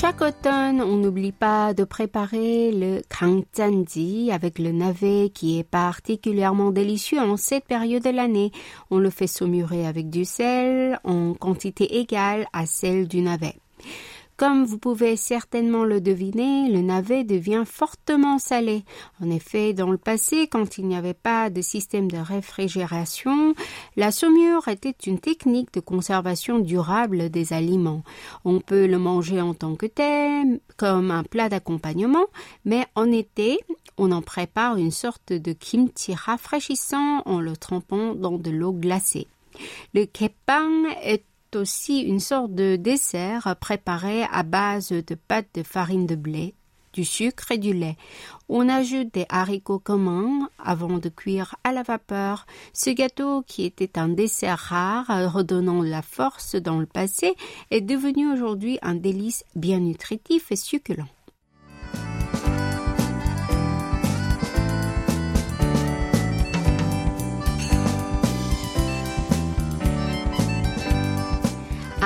Chaque 0.00 0.22
automne, 0.22 0.80
on 0.80 0.96
n'oublie 0.96 1.30
pas 1.30 1.74
de 1.74 1.84
préparer 1.84 2.72
le 2.72 3.02
kangjanji 3.10 4.32
avec 4.32 4.58
le 4.58 4.72
navet 4.72 5.28
qui 5.28 5.58
est 5.58 5.62
particulièrement 5.62 6.70
délicieux 6.70 7.20
en 7.20 7.36
cette 7.36 7.66
période 7.66 8.02
de 8.02 8.08
l'année. 8.08 8.50
On 8.90 8.96
le 8.96 9.10
fait 9.10 9.26
saumurer 9.26 9.86
avec 9.86 10.08
du 10.08 10.24
sel 10.24 10.98
en 11.04 11.34
quantité 11.34 11.98
égale 11.98 12.46
à 12.54 12.64
celle 12.64 13.08
du 13.08 13.20
navet. 13.20 13.56
Comme 14.40 14.64
vous 14.64 14.78
pouvez 14.78 15.16
certainement 15.16 15.84
le 15.84 16.00
deviner, 16.00 16.70
le 16.70 16.80
navet 16.80 17.24
devient 17.24 17.64
fortement 17.66 18.38
salé. 18.38 18.84
En 19.22 19.28
effet, 19.28 19.74
dans 19.74 19.90
le 19.90 19.98
passé, 19.98 20.46
quand 20.46 20.78
il 20.78 20.86
n'y 20.86 20.96
avait 20.96 21.12
pas 21.12 21.50
de 21.50 21.60
système 21.60 22.10
de 22.10 22.16
réfrigération, 22.16 23.54
la 23.96 24.10
saumure 24.10 24.66
était 24.68 24.96
une 25.06 25.18
technique 25.18 25.74
de 25.74 25.80
conservation 25.80 26.58
durable 26.58 27.28
des 27.28 27.52
aliments. 27.52 28.02
On 28.46 28.60
peut 28.60 28.86
le 28.86 28.98
manger 28.98 29.42
en 29.42 29.52
tant 29.52 29.76
que 29.76 29.84
tel, 29.84 30.60
comme 30.78 31.10
un 31.10 31.22
plat 31.22 31.50
d'accompagnement, 31.50 32.24
mais 32.64 32.86
en 32.94 33.12
été, 33.12 33.58
on 33.98 34.10
en 34.10 34.22
prépare 34.22 34.78
une 34.78 34.90
sorte 34.90 35.34
de 35.34 35.52
kimchi 35.52 36.14
rafraîchissant 36.14 37.20
en 37.26 37.40
le 37.40 37.58
trempant 37.58 38.14
dans 38.14 38.38
de 38.38 38.50
l'eau 38.50 38.72
glacée. 38.72 39.26
Le 39.92 40.06
kepang 40.06 40.86
est 41.02 41.24
aussi 41.56 42.00
une 42.00 42.20
sorte 42.20 42.54
de 42.54 42.76
dessert 42.76 43.56
préparé 43.60 44.24
à 44.30 44.42
base 44.42 44.90
de 44.90 45.14
pâte 45.14 45.48
de 45.54 45.62
farine 45.62 46.06
de 46.06 46.14
blé, 46.14 46.54
du 46.92 47.04
sucre 47.04 47.52
et 47.52 47.58
du 47.58 47.72
lait. 47.72 47.96
On 48.48 48.68
ajoute 48.68 49.14
des 49.14 49.26
haricots 49.28 49.78
communs 49.78 50.48
avant 50.58 50.98
de 50.98 51.08
cuire 51.08 51.54
à 51.64 51.72
la 51.72 51.82
vapeur. 51.82 52.46
Ce 52.72 52.90
gâteau, 52.90 53.42
qui 53.42 53.64
était 53.64 53.98
un 53.98 54.08
dessert 54.08 54.58
rare, 54.58 55.32
redonnant 55.32 55.82
la 55.82 56.02
force 56.02 56.56
dans 56.56 56.78
le 56.78 56.86
passé, 56.86 57.34
est 57.70 57.80
devenu 57.80 58.32
aujourd'hui 58.32 58.78
un 58.82 58.94
délice 58.94 59.44
bien 59.54 59.78
nutritif 59.78 60.50
et 60.50 60.56
succulent. 60.56 61.08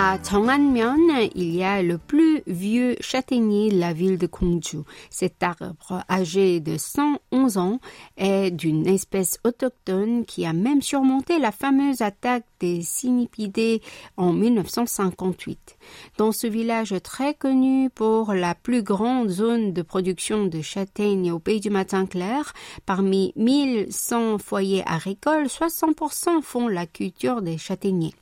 À 0.06 0.18
Chang'anmyeon, 0.22 1.30
il 1.34 1.56
y 1.56 1.64
a 1.64 1.82
le 1.82 1.96
plus 1.96 2.42
vieux 2.46 2.94
châtaignier 3.00 3.70
de 3.70 3.80
la 3.80 3.94
ville 3.94 4.18
de 4.18 4.26
Gongju. 4.26 4.80
Cet 5.08 5.42
arbre 5.42 6.04
âgé 6.10 6.60
de 6.60 6.76
111 6.76 7.56
ans 7.56 7.80
est 8.18 8.50
d'une 8.50 8.86
espèce 8.86 9.38
autochtone 9.44 10.26
qui 10.26 10.44
a 10.44 10.52
même 10.52 10.82
surmonté 10.82 11.38
la 11.38 11.52
fameuse 11.52 12.02
attaque 12.02 12.44
des 12.60 12.82
Sinipidés 12.82 13.80
en 14.18 14.34
1958. 14.34 15.78
Dans 16.18 16.32
ce 16.32 16.48
village 16.48 16.94
très 17.02 17.32
connu 17.32 17.88
pour 17.88 18.34
la 18.34 18.54
plus 18.54 18.82
grande 18.82 19.30
zone 19.30 19.72
de 19.72 19.80
production 19.80 20.44
de 20.44 20.60
châtaignes 20.60 21.32
au 21.32 21.38
pays 21.38 21.60
du 21.60 21.70
matin 21.70 22.04
clair, 22.04 22.52
parmi 22.84 23.32
1100 23.36 24.36
foyers 24.36 24.84
agricoles, 24.84 25.46
60% 25.46 26.42
font 26.42 26.68
la 26.68 26.84
culture 26.84 27.40
des 27.40 27.56
châtaigniers. 27.56 28.12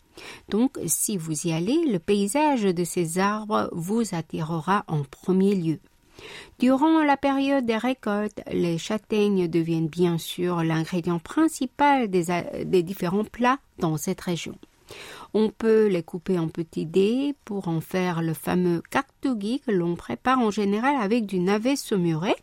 Donc, 0.48 0.78
si 0.86 1.16
vous 1.16 1.46
y 1.46 1.52
allez, 1.52 1.84
le 1.86 1.98
paysage 1.98 2.62
de 2.62 2.84
ces 2.84 3.18
arbres 3.18 3.68
vous 3.72 4.14
attirera 4.14 4.84
en 4.86 5.02
premier 5.02 5.54
lieu. 5.54 5.78
Durant 6.58 7.02
la 7.02 7.16
période 7.16 7.66
des 7.66 7.76
récoltes, 7.76 8.40
les 8.50 8.78
châtaignes 8.78 9.48
deviennent 9.48 9.88
bien 9.88 10.18
sûr 10.18 10.62
l'ingrédient 10.62 11.18
principal 11.18 12.08
des, 12.08 12.82
différents 12.82 13.24
plats 13.24 13.58
dans 13.78 13.96
cette 13.96 14.20
région. 14.20 14.56
On 15.34 15.48
peut 15.48 15.86
les 15.86 16.02
couper 16.02 16.38
en 16.38 16.48
petits 16.48 16.84
dés 16.84 17.34
pour 17.46 17.68
en 17.68 17.80
faire 17.80 18.20
le 18.20 18.34
fameux 18.34 18.82
kaktugi 18.90 19.60
que 19.60 19.70
l'on 19.70 19.96
prépare 19.96 20.38
en 20.38 20.50
général 20.50 20.96
avec 21.00 21.24
du 21.24 21.38
navet 21.38 21.76
saumuré 21.76 22.34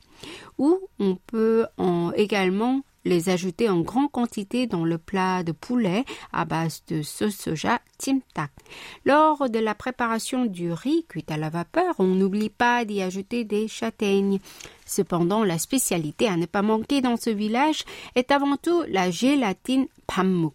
ou 0.58 0.80
on 0.98 1.16
peut 1.16 1.68
en 1.78 2.12
également 2.14 2.82
les 3.06 3.30
ajouter 3.30 3.70
en 3.70 3.82
grande 3.82 4.12
quantité 4.12 4.68
dans 4.68 4.86
le 4.86 4.98
plat 4.98 5.44
de 5.44 5.52
poulet 5.52 6.06
à 6.32 6.46
base 6.46 6.84
de 6.88 7.02
sauce 7.02 7.36
soja 7.36 7.80
timtak. 7.98 8.52
Lors 9.06 9.50
de 9.50 9.60
la 9.60 9.76
préparation 9.76 10.46
du 10.46 10.72
riz 10.72 11.06
cuit 11.08 11.26
à 11.30 11.38
la 11.38 11.50
vapeur, 11.50 11.96
on 12.00 12.08
n'oublie 12.08 12.50
pas 12.50 12.86
d'y 12.86 13.02
ajouter 13.02 13.44
des 13.44 13.68
châtaignes. 13.68 14.40
Cependant, 14.86 15.44
la 15.44 15.58
spécialité 15.58 16.28
à 16.28 16.38
ne 16.38 16.46
pas 16.46 16.62
manquer 16.62 17.02
dans 17.02 17.18
ce 17.18 17.30
village 17.30 17.84
est 18.16 18.32
avant 18.32 18.58
tout 18.58 18.84
la 18.88 19.12
gélatine 19.12 19.88
pamuk. 20.08 20.54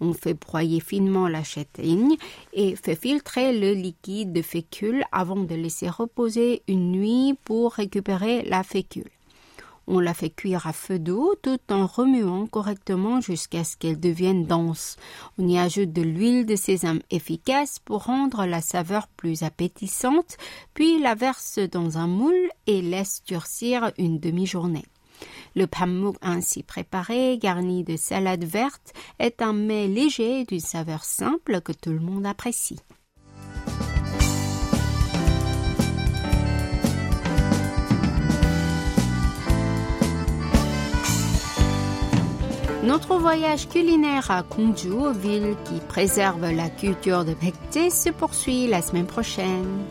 On 0.00 0.12
fait 0.12 0.34
broyer 0.34 0.80
finement 0.80 1.28
la 1.28 1.42
châtaigne 1.42 2.16
et 2.52 2.76
fait 2.76 2.96
filtrer 2.96 3.58
le 3.58 3.72
liquide 3.72 4.32
de 4.32 4.42
fécule 4.42 5.04
avant 5.10 5.36
de 5.36 5.54
laisser 5.54 5.88
reposer 5.88 6.62
une 6.68 6.92
nuit 6.92 7.34
pour 7.44 7.72
récupérer 7.72 8.42
la 8.42 8.62
fécule. 8.62 9.10
On 9.88 10.00
la 10.00 10.14
fait 10.14 10.30
cuire 10.30 10.66
à 10.66 10.72
feu 10.72 10.98
d'eau 10.98 11.34
tout 11.40 11.60
en 11.70 11.86
remuant 11.86 12.46
correctement 12.46 13.20
jusqu'à 13.20 13.62
ce 13.62 13.76
qu'elle 13.76 14.00
devienne 14.00 14.44
dense. 14.44 14.96
On 15.38 15.46
y 15.46 15.58
ajoute 15.58 15.92
de 15.92 16.02
l'huile 16.02 16.44
de 16.44 16.56
sésame 16.56 17.00
efficace 17.10 17.78
pour 17.78 18.04
rendre 18.04 18.46
la 18.46 18.60
saveur 18.60 19.06
plus 19.06 19.44
appétissante, 19.44 20.36
puis 20.74 20.98
la 20.98 21.14
verse 21.14 21.60
dans 21.70 21.98
un 21.98 22.08
moule 22.08 22.50
et 22.66 22.82
laisse 22.82 23.22
durcir 23.24 23.92
une 23.96 24.18
demi-journée. 24.18 24.86
Le 25.54 25.66
pamuk 25.66 26.16
ainsi 26.20 26.62
préparé, 26.62 27.38
garni 27.38 27.84
de 27.84 27.96
salade 27.96 28.44
verte, 28.44 28.92
est 29.18 29.40
un 29.40 29.52
mets 29.52 29.86
léger 29.86 30.44
d'une 30.44 30.60
saveur 30.60 31.04
simple 31.04 31.60
que 31.60 31.72
tout 31.72 31.92
le 31.92 32.00
monde 32.00 32.26
apprécie. 32.26 32.80
Notre 42.86 43.16
voyage 43.16 43.68
culinaire 43.68 44.30
à 44.30 44.44
Gongju, 44.44 45.12
ville 45.12 45.56
qui 45.64 45.80
préserve 45.88 46.48
la 46.52 46.70
culture 46.70 47.24
de 47.24 47.34
Baekje, 47.34 47.90
se 47.90 48.10
poursuit 48.10 48.68
la 48.68 48.80
semaine 48.80 49.06
prochaine. 49.06 49.82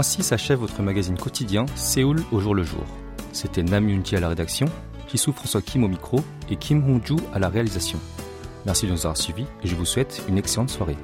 Ainsi 0.00 0.22
s'achève 0.22 0.58
votre 0.58 0.80
magazine 0.80 1.18
quotidien 1.18 1.66
Séoul 1.74 2.24
au 2.32 2.40
jour 2.40 2.54
le 2.54 2.62
jour. 2.62 2.86
C'était 3.34 3.62
Nam 3.62 3.86
Yunji 3.86 4.16
à 4.16 4.20
la 4.20 4.30
rédaction, 4.30 4.64
Jisoo 5.10 5.30
François 5.34 5.60
Kim 5.60 5.84
au 5.84 5.88
micro 5.88 6.20
et 6.48 6.56
Kim 6.56 6.82
Hongju 6.88 7.16
à 7.34 7.38
la 7.38 7.50
réalisation. 7.50 7.98
Merci 8.64 8.86
de 8.86 8.92
nous 8.92 9.00
avoir 9.00 9.18
suivis 9.18 9.44
et 9.62 9.68
je 9.68 9.74
vous 9.74 9.84
souhaite 9.84 10.22
une 10.26 10.38
excellente 10.38 10.70
soirée. 10.70 10.96